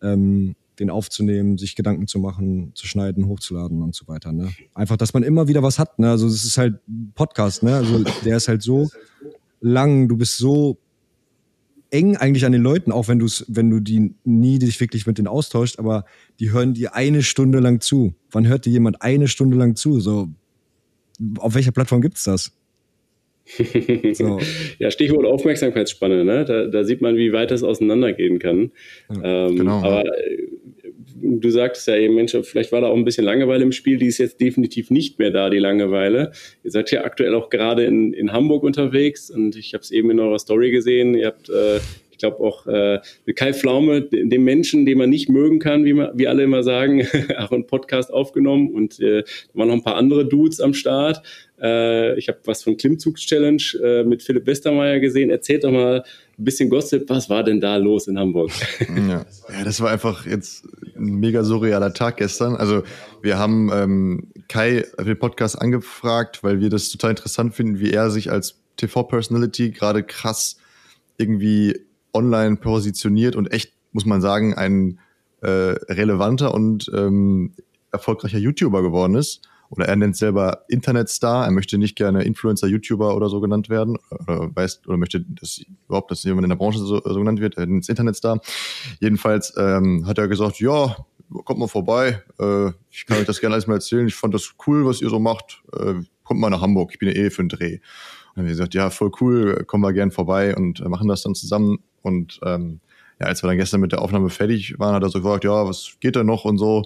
[0.00, 4.32] ähm, den aufzunehmen, sich Gedanken zu machen, zu schneiden, hochzuladen und so weiter.
[4.32, 4.50] Ne?
[4.74, 5.98] Einfach, dass man immer wieder was hat.
[5.98, 6.10] Ne?
[6.10, 7.76] Also es ist halt ein Podcast, ne?
[7.76, 8.88] Also der ist halt so
[9.60, 10.78] lang, du bist so
[11.90, 15.18] eng eigentlich an den Leuten, auch wenn du wenn du die nie dich wirklich mit
[15.18, 16.04] denen austauscht, aber
[16.40, 18.14] die hören dir eine Stunde lang zu.
[18.30, 20.00] Wann hört dir jemand eine Stunde lang zu?
[20.00, 20.28] So,
[21.38, 22.52] auf welcher Plattform gibt's das?
[24.14, 24.40] So.
[24.78, 26.44] ja, Stichwort Aufmerksamkeitsspanne, ne?
[26.44, 28.72] Da, da, sieht man, wie weit das auseinandergehen kann.
[29.10, 29.82] Ja, ähm, genau.
[29.82, 30.04] Aber
[31.24, 34.06] du sagtest ja eben, Mensch, vielleicht war da auch ein bisschen Langeweile im Spiel, die
[34.06, 36.32] ist jetzt definitiv nicht mehr da, die Langeweile.
[36.62, 40.10] Ihr seid ja aktuell auch gerade in, in Hamburg unterwegs und ich habe es eben
[40.10, 41.14] in eurer Story gesehen.
[41.14, 41.80] Ihr habt äh,
[42.14, 45.94] ich glaube auch äh, mit Kai Pflaume, dem Menschen, den man nicht mögen kann, wie,
[45.94, 47.06] man, wie alle immer sagen,
[47.38, 51.22] auch einen Podcast aufgenommen und äh, da waren noch ein paar andere Dudes am Start.
[51.60, 55.30] Äh, ich habe was von Klimmzugs-Challenge äh, mit Philipp Westermeier gesehen.
[55.30, 56.04] Erzählt doch mal
[56.38, 58.50] ein bisschen Gossip, was war denn da los in Hamburg?
[58.80, 58.96] Ja,
[59.52, 60.66] ja das war einfach jetzt
[60.96, 62.56] ein mega surrealer Tag gestern.
[62.56, 62.82] Also
[63.22, 67.90] wir haben ähm, Kai für den Podcast angefragt, weil wir das total interessant finden, wie
[67.90, 70.56] er sich als TV-Personality gerade krass
[71.16, 71.80] irgendwie
[72.12, 74.98] online positioniert und echt, muss man sagen, ein
[75.40, 77.52] äh, relevanter und ähm,
[77.92, 79.42] erfolgreicher YouTuber geworden ist.
[79.70, 81.44] Oder er nennt selber Internetstar.
[81.44, 83.98] Er möchte nicht gerne Influencer, YouTuber oder so genannt werden.
[84.10, 87.56] Oder weiß, oder möchte dass überhaupt, dass jemand in der Branche so, so genannt wird.
[87.56, 88.40] Er nennt es Internetstar.
[89.00, 90.96] Jedenfalls ähm, hat er gesagt, ja,
[91.44, 92.22] kommt mal vorbei.
[92.38, 94.06] Äh, ich kann euch das gerne alles mal erzählen.
[94.06, 95.62] Ich fand das cool, was ihr so macht.
[95.72, 96.90] Äh, kommt mal nach Hamburg.
[96.92, 97.74] Ich bin ja eh für einen Dreh.
[97.74, 97.80] Und
[98.36, 101.22] dann haben wir gesagt, ja, voll cool, kommen wir gern vorbei und äh, machen das
[101.22, 101.78] dann zusammen.
[102.02, 102.80] Und ähm,
[103.20, 105.66] ja, als wir dann gestern mit der Aufnahme fertig waren, hat er so gefragt, ja,
[105.66, 106.82] was geht denn noch und so.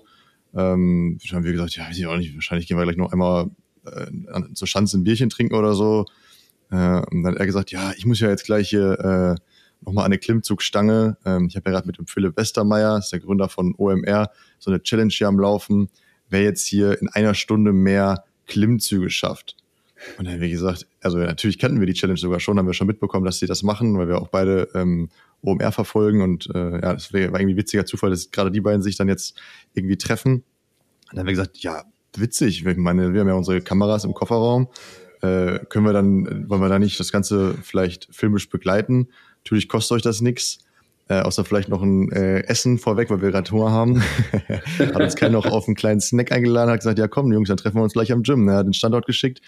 [0.54, 3.50] Ähm, haben wir gesagt, ja, weiß ich auch nicht, wahrscheinlich gehen wir gleich noch einmal
[3.84, 6.06] äh, zur Schanze ein Bierchen trinken oder so.
[6.70, 8.98] Äh, und dann hat er gesagt, ja, ich muss ja jetzt gleich hier
[9.38, 11.16] äh, nochmal eine Klimmzugstange.
[11.24, 14.70] Ähm, ich habe ja gerade mit dem Philipp Westermeier, ist der Gründer von OMR, so
[14.70, 15.88] eine Challenge hier am Laufen,
[16.28, 19.56] wer jetzt hier in einer Stunde mehr Klimmzüge schafft.
[20.18, 22.86] Und dann wir gesagt, also natürlich kannten wir die Challenge sogar schon, haben wir schon
[22.86, 25.08] mitbekommen, dass sie das machen, weil wir auch beide ähm,
[25.42, 28.96] OMR verfolgen und äh, ja, das war irgendwie witziger Zufall, dass gerade die beiden sich
[28.96, 29.38] dann jetzt
[29.74, 30.34] irgendwie treffen.
[30.34, 30.44] Und
[31.12, 31.84] dann haben wir gesagt, ja,
[32.16, 34.68] witzig, ich meine, wir haben ja unsere Kameras im Kofferraum,
[35.22, 39.08] äh, können wir dann, wollen wir da nicht das Ganze vielleicht filmisch begleiten?
[39.44, 40.58] Natürlich kostet euch das nichts.
[41.10, 44.02] äh, außer vielleicht noch ein äh, Essen vorweg, weil wir gerade Hunger haben.
[44.78, 47.56] hat uns keiner noch auf einen kleinen Snack eingeladen, hat gesagt, ja komm Jungs, dann
[47.56, 48.46] treffen wir uns gleich am Gym.
[48.46, 49.40] Er hat den Standort geschickt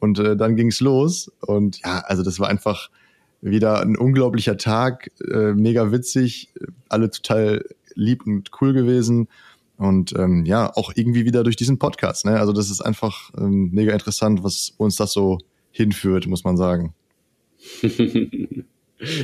[0.00, 1.30] und äh, dann ging's los.
[1.40, 2.90] Und ja, also das war einfach
[3.42, 6.48] wieder ein unglaublicher Tag, äh, mega witzig,
[6.88, 9.28] alle total lieb und cool gewesen.
[9.76, 12.26] Und ähm, ja, auch irgendwie wieder durch diesen Podcast.
[12.26, 12.38] Ne?
[12.38, 15.38] Also das ist einfach ähm, mega interessant, was uns das so
[15.70, 16.92] hinführt, muss man sagen.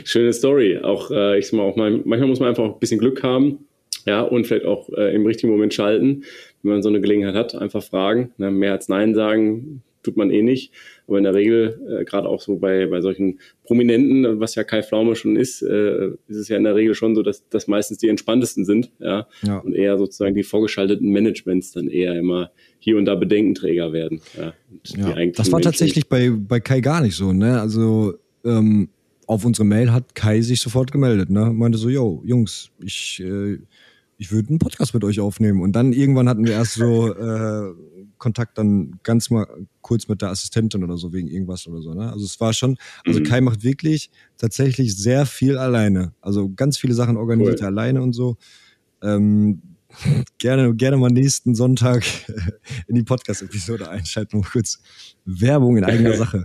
[0.04, 0.78] Schöne Story.
[0.78, 3.66] Auch, äh, ich sag mal, auch mal, manchmal muss man einfach ein bisschen Glück haben.
[4.06, 6.24] Ja, und vielleicht auch äh, im richtigen Moment schalten,
[6.62, 8.32] wenn man so eine Gelegenheit hat, einfach fragen.
[8.38, 8.50] Ne?
[8.50, 10.72] Mehr als Nein sagen tut man eh nicht.
[11.08, 14.82] Aber in der Regel, äh, gerade auch so bei, bei solchen Prominenten, was ja Kai
[14.82, 17.98] Pflaume schon ist, äh, ist es ja in der Regel schon so, dass das meistens
[17.98, 18.90] die entspanntesten sind.
[19.00, 19.26] Ja?
[19.42, 19.58] ja.
[19.58, 24.20] Und eher sozusagen die vorgeschalteten Managements dann eher immer hier und da Bedenkenträger werden.
[24.38, 24.54] Ja?
[24.96, 27.32] ja das war tatsächlich bei, bei Kai gar nicht so.
[27.32, 27.60] Ne?
[27.60, 28.88] Also ähm,
[29.26, 31.52] auf unsere Mail hat Kai sich sofort gemeldet, ne?
[31.52, 33.58] Meinte so, yo, Jungs, ich, äh,
[34.18, 35.60] ich würde einen Podcast mit euch aufnehmen.
[35.60, 37.72] Und dann irgendwann hatten wir erst so äh,
[38.18, 39.46] Kontakt dann ganz mal
[39.82, 41.92] kurz mit der Assistentin oder so wegen irgendwas oder so.
[41.92, 42.10] Ne?
[42.10, 43.24] Also es war schon, also mhm.
[43.24, 46.14] Kai macht wirklich tatsächlich sehr viel alleine.
[46.20, 47.66] Also ganz viele Sachen organisiert cool.
[47.66, 48.36] alleine und so.
[49.02, 49.60] Ähm,
[50.38, 52.04] gerne, gerne mal nächsten Sonntag
[52.88, 54.82] in die Podcast-Episode einschalten, um kurz
[55.24, 56.44] Werbung in eigener Sache.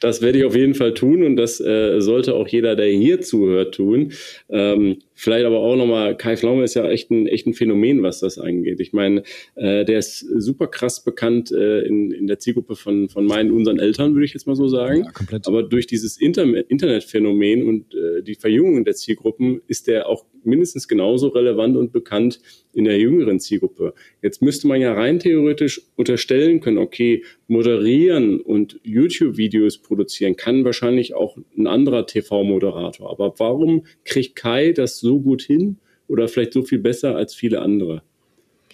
[0.00, 3.20] Das werde ich auf jeden Fall tun und das äh, sollte auch jeder, der hier
[3.20, 4.12] zuhört, tun.
[4.48, 8.20] Ähm, Vielleicht aber auch nochmal, Kai Pflaume ist ja echt ein, echt ein Phänomen, was
[8.20, 8.80] das angeht.
[8.80, 9.22] Ich meine,
[9.54, 13.78] äh, der ist super krass bekannt äh, in, in der Zielgruppe von, von meinen, unseren
[13.78, 15.04] Eltern, würde ich jetzt mal so sagen.
[15.04, 15.48] Ja, komplett.
[15.48, 20.86] Aber durch dieses Inter Internetphänomen und äh, die Verjüngung der Zielgruppen ist der auch mindestens
[20.86, 22.40] genauso relevant und bekannt
[22.72, 23.94] in der jüngeren Zielgruppe.
[24.22, 31.14] Jetzt müsste man ja rein theoretisch unterstellen können, okay, moderieren und YouTube-Videos produzieren kann wahrscheinlich
[31.14, 33.10] auch ein anderer TV-Moderator.
[33.10, 35.78] Aber warum kriegt Kai das so gut hin
[36.08, 38.02] oder vielleicht so viel besser als viele andere.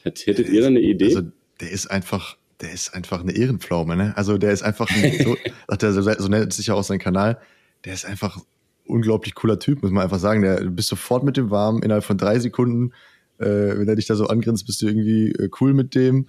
[0.02, 1.06] Hättet ihr da eine Idee?
[1.06, 1.22] Also,
[1.60, 4.12] der ist einfach, der ist einfach eine Ehrenpflaume, ne?
[4.16, 5.36] Also, der ist einfach, ein, so,
[5.68, 7.40] er, so, so nennt sich ja auch sein Kanal.
[7.84, 8.38] Der ist einfach
[8.84, 10.42] unglaublich cooler Typ, muss man einfach sagen.
[10.42, 12.92] Der, du bist sofort mit dem warm, innerhalb von drei Sekunden.
[13.38, 16.26] Äh, wenn er dich da so angrinst, bist du irgendwie äh, cool mit dem.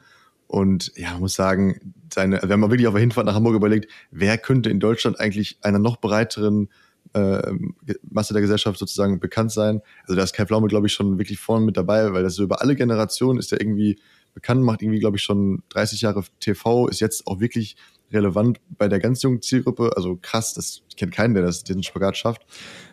[0.47, 3.55] Und ja, man muss sagen, seine, wir haben mal wirklich auf der Hinfahrt nach Hamburg
[3.55, 6.69] überlegt, wer könnte in Deutschland eigentlich einer noch breiteren
[7.13, 7.53] äh,
[8.09, 9.81] Masse der Gesellschaft sozusagen bekannt sein.
[10.03, 12.43] Also da ist Kai Pflaume, glaube ich, schon wirklich vorne mit dabei, weil das so
[12.43, 13.99] über alle Generationen ist er irgendwie
[14.33, 17.75] bekannt, macht irgendwie, glaube ich, schon 30 Jahre TV, ist jetzt auch wirklich
[18.11, 19.91] relevant bei der ganz jungen Zielgruppe.
[19.95, 22.43] Also krass, das, ich kenne keinen, der das, den Spagat schafft.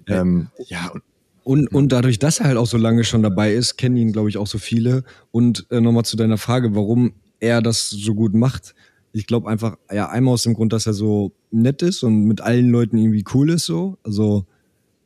[0.07, 1.03] Ähm, ja, und
[1.43, 4.29] und, und dadurch, dass er halt auch so lange schon dabei ist, kennen ihn, glaube
[4.29, 5.05] ich, auch so viele.
[5.31, 8.75] Und äh, nochmal zu deiner Frage, warum er das so gut macht.
[9.13, 12.41] Ich glaube einfach, ja, einmal aus dem Grund, dass er so nett ist und mit
[12.41, 13.99] allen Leuten irgendwie cool ist so.
[14.05, 14.47] Also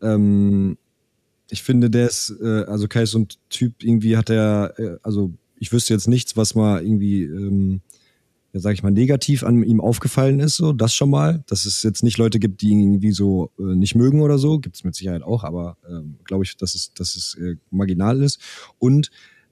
[0.02, 0.76] ähm,
[1.50, 4.96] ich finde, der ist, äh, also Kai ist so ein Typ, irgendwie hat er, äh,
[5.02, 7.80] also ich wüsste jetzt nichts, was mal irgendwie, ähm,
[8.52, 11.42] ja, sag ich mal, negativ an ihm aufgefallen ist, so, das schon mal.
[11.46, 14.58] Dass es jetzt nicht Leute gibt, die ihn irgendwie so äh, nicht mögen oder so,
[14.58, 18.22] gibt es mit Sicherheit auch, aber ähm, glaube ich, dass es, dass es äh, marginal
[18.22, 18.38] ist.
[18.78, 19.10] Und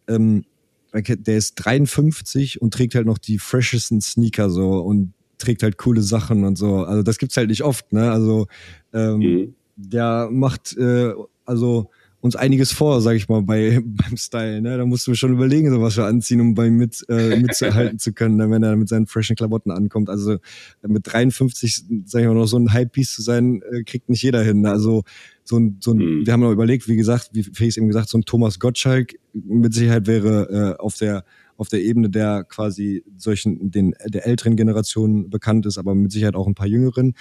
[0.09, 0.45] ähm,
[0.93, 6.03] der ist 53 und trägt halt noch die freshesten Sneaker so und trägt halt coole
[6.03, 6.85] Sachen und so.
[6.85, 8.11] Also das gibt's halt nicht oft, ne?
[8.13, 8.47] Also
[8.93, 9.55] ähm, mhm.
[9.77, 11.13] der macht äh,
[11.45, 11.91] also
[12.23, 14.63] uns einiges vor, sag ich mal, bei beim Style.
[14.63, 14.79] Ne?
[14.79, 18.13] Da musst du schon überlegen, so was wir anziehen, um bei mit äh, mitzuhalten zu
[18.13, 18.49] können, ne?
[18.49, 20.09] wenn er mit seinen freshen Klamotten ankommt.
[20.09, 20.39] Also
[20.87, 24.43] mit 53, sag ich mal, noch so ein Hype-Piece zu sein, äh, kriegt nicht jeder
[24.43, 24.65] hin.
[24.67, 25.03] Also
[25.45, 26.27] so ein, so ein mhm.
[26.27, 29.75] wir haben noch überlegt, wie gesagt, wie Felix eben gesagt, so ein Thomas Gottschalk mit
[29.75, 31.25] Sicherheit wäre äh, auf der
[31.57, 36.35] auf der Ebene der quasi solchen, den, der älteren Generation bekannt ist, aber mit Sicherheit
[36.35, 37.15] auch ein paar jüngeren.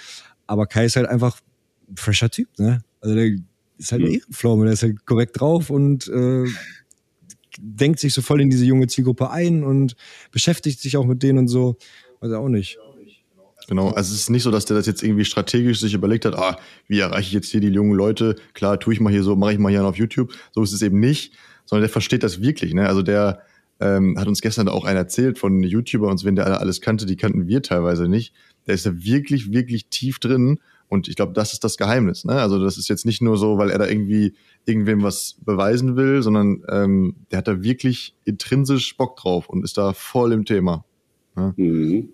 [0.46, 1.40] Aber Kai ist halt einfach
[1.88, 2.82] ein fresher Typ, ne?
[3.00, 3.36] Also der
[3.78, 6.44] ist halt eine Ehrenpflaume, der ist halt korrekt drauf und äh,
[7.60, 9.96] denkt sich so voll in diese junge Zielgruppe ein und
[10.30, 11.76] beschäftigt sich auch mit denen und so.
[12.20, 12.78] Weiß er auch nicht.
[13.68, 16.34] Genau, also es ist nicht so, dass der das jetzt irgendwie strategisch sich überlegt hat,
[16.34, 16.58] ah,
[16.88, 18.36] wie erreiche ich jetzt hier die jungen Leute?
[18.54, 20.32] Klar, tue ich mal hier so, mache ich mal hier auf YouTube.
[20.52, 21.34] So ist es eben nicht,
[21.64, 22.74] sondern der versteht das wirklich.
[22.74, 22.86] Ne?
[22.86, 23.42] Also der
[23.80, 27.16] ähm, hat uns gestern auch einer erzählt von YouTuber und wenn der alles kannte, die
[27.16, 28.34] kannten wir teilweise nicht.
[28.66, 30.58] Der ist da wirklich, wirklich tief drin
[30.88, 32.24] und ich glaube, das ist das Geheimnis.
[32.24, 32.34] Ne?
[32.34, 34.34] Also das ist jetzt nicht nur so, weil er da irgendwie
[34.66, 39.78] irgendwem was beweisen will, sondern ähm, der hat da wirklich intrinsisch Bock drauf und ist
[39.78, 40.84] da voll im Thema.
[41.34, 41.54] Ne?
[41.56, 42.08] Mhm.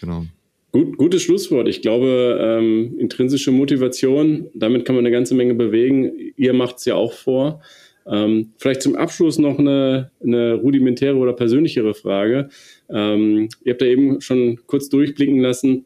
[0.00, 0.26] Genau.
[0.70, 1.66] Gut, gutes Schlusswort.
[1.66, 6.12] Ich glaube, ähm, intrinsische Motivation, damit kann man eine ganze Menge bewegen.
[6.36, 7.62] Ihr macht es ja auch vor.
[8.06, 12.48] Ähm, vielleicht zum Abschluss noch eine, eine rudimentäre oder persönlichere Frage.
[12.90, 15.84] Ähm, ihr habt da eben schon kurz durchblicken lassen,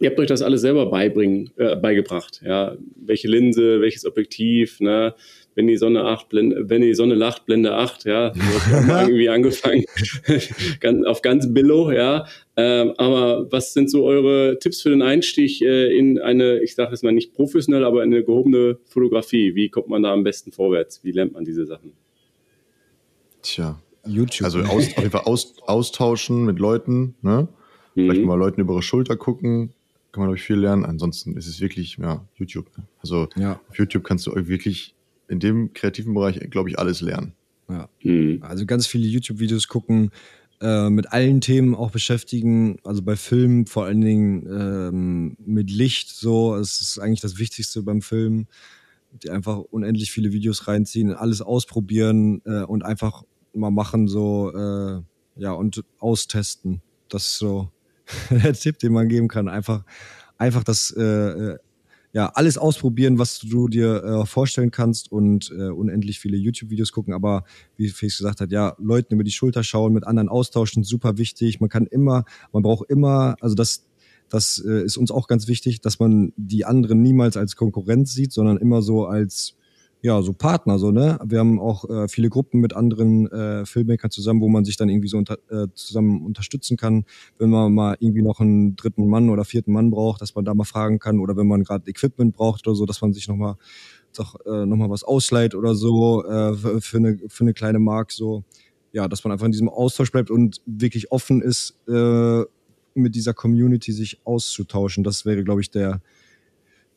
[0.00, 2.40] ihr habt euch das alles selber beibringen, äh, beigebracht.
[2.44, 5.14] Ja, welche Linse, welches Objektiv, ne?
[5.54, 8.32] Wenn die Sonne acht, blende, wenn die Sonne lacht, blende acht, ja,
[8.88, 9.84] irgendwie angefangen,
[11.06, 12.26] auf ganz Billo, ja.
[12.56, 16.92] Ähm, aber was sind so eure Tipps für den Einstieg äh, in eine, ich sage
[16.92, 19.54] jetzt mal nicht professionell, aber in eine gehobene Fotografie?
[19.54, 21.02] Wie kommt man da am besten vorwärts?
[21.02, 21.92] Wie lernt man diese Sachen?
[23.42, 24.44] Tja, YouTube.
[24.44, 27.48] Also aus, auf jeden Fall aus, austauschen mit Leuten, ne?
[27.94, 28.26] Vielleicht mhm.
[28.26, 29.72] mal Leuten über ihre Schulter gucken,
[30.10, 30.84] kann man, glaube ich, viel lernen.
[30.84, 32.66] Ansonsten ist es wirklich, ja, YouTube.
[32.76, 32.84] Ne?
[32.98, 33.60] Also ja.
[33.68, 34.93] auf YouTube kannst du wirklich
[35.28, 37.32] in dem kreativen Bereich, glaube ich, alles lernen.
[37.68, 37.88] Ja.
[38.02, 38.42] Mhm.
[38.42, 40.10] Also ganz viele YouTube-Videos gucken,
[40.60, 42.78] äh, mit allen Themen auch beschäftigen.
[42.84, 46.54] Also bei Filmen vor allen Dingen ähm, mit Licht so.
[46.56, 48.46] Es ist eigentlich das Wichtigste beim Film.
[49.22, 53.22] Die einfach unendlich viele Videos reinziehen, alles ausprobieren äh, und einfach
[53.52, 55.02] mal machen so äh,
[55.36, 56.82] ja und austesten.
[57.08, 57.70] Das ist so
[58.30, 59.48] der Tipp, den man geben kann.
[59.48, 59.84] Einfach
[60.36, 61.58] einfach das äh, äh
[62.14, 67.12] ja, alles ausprobieren, was du dir äh, vorstellen kannst und äh, unendlich viele YouTube-Videos gucken.
[67.12, 67.42] Aber
[67.76, 71.60] wie Felix gesagt hat, ja, Leuten über die Schulter schauen, mit anderen austauschen, super wichtig.
[71.60, 73.84] Man kann immer, man braucht immer, also das,
[74.28, 78.32] das äh, ist uns auch ganz wichtig, dass man die anderen niemals als Konkurrenz sieht,
[78.32, 79.56] sondern immer so als
[80.04, 81.18] ja, so Partner, so, ne?
[81.24, 84.90] Wir haben auch äh, viele Gruppen mit anderen äh, Filmmakern zusammen, wo man sich dann
[84.90, 87.06] irgendwie so unter, äh, zusammen unterstützen kann,
[87.38, 90.52] wenn man mal irgendwie noch einen dritten Mann oder vierten Mann braucht, dass man da
[90.52, 93.54] mal fragen kann oder wenn man gerade Equipment braucht oder so, dass man sich nochmal
[94.14, 98.12] doch, äh, noch mal was ausleiht oder so äh, für, eine, für eine kleine Mark,
[98.12, 98.44] so.
[98.92, 102.42] Ja, dass man einfach in diesem Austausch bleibt und wirklich offen ist, äh,
[102.92, 105.02] mit dieser Community sich auszutauschen.
[105.02, 106.02] Das wäre, glaube ich, der,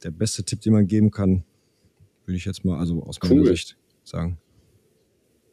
[0.03, 1.45] der beste Tipp, den man geben kann
[2.28, 3.47] würde ich jetzt mal also aus meiner cool.
[3.47, 4.38] Sicht sagen.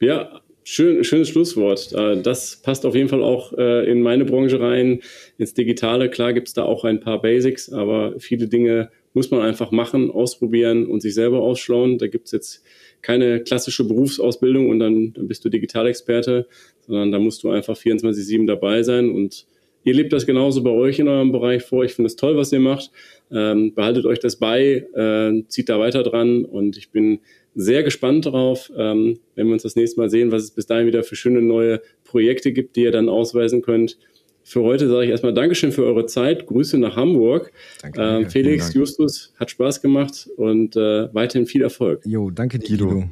[0.00, 1.92] Ja, schön, schönes Schlusswort.
[1.92, 5.00] Äh, das passt auf jeden Fall auch äh, in meine Branche rein,
[5.38, 6.10] ins Digitale.
[6.10, 10.10] Klar gibt es da auch ein paar Basics, aber viele Dinge muss man einfach machen,
[10.10, 11.98] ausprobieren und sich selber ausschlauen.
[11.98, 12.64] Da gibt es jetzt
[13.00, 16.48] keine klassische Berufsausbildung und dann, dann bist du Digitalexperte,
[16.80, 19.46] sondern da musst du einfach 24-7 dabei sein und
[19.84, 21.84] ihr lebt das genauso bei euch in eurem Bereich vor.
[21.84, 22.90] Ich finde es toll, was ihr macht.
[23.30, 27.20] Ähm, behaltet euch das bei, äh, zieht da weiter dran und ich bin
[27.54, 30.86] sehr gespannt darauf, ähm, wenn wir uns das nächste Mal sehen, was es bis dahin
[30.86, 33.98] wieder für schöne neue Projekte gibt, die ihr dann ausweisen könnt.
[34.42, 36.46] Für heute sage ich erstmal Dankeschön für eure Zeit.
[36.46, 37.50] Grüße nach Hamburg.
[37.80, 38.74] Danke, ähm, Felix.
[38.74, 42.02] Justus, hat Spaß gemacht und äh, weiterhin viel Erfolg.
[42.04, 42.88] Jo, danke Guido.
[42.88, 43.10] Guido.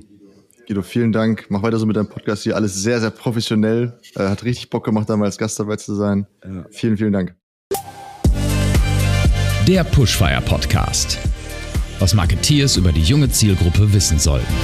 [0.72, 1.50] Guido, vielen Dank.
[1.50, 2.56] Mach weiter so mit deinem Podcast hier.
[2.56, 3.92] Alles sehr, sehr professionell.
[4.16, 6.26] Äh, hat richtig Bock gemacht, da mal als Gast dabei zu sein.
[6.42, 6.64] Ja.
[6.70, 7.34] Vielen, vielen Dank.
[9.68, 11.18] Der Pushfire Podcast.
[11.98, 14.54] Was Marketeers über die junge Zielgruppe wissen sollten.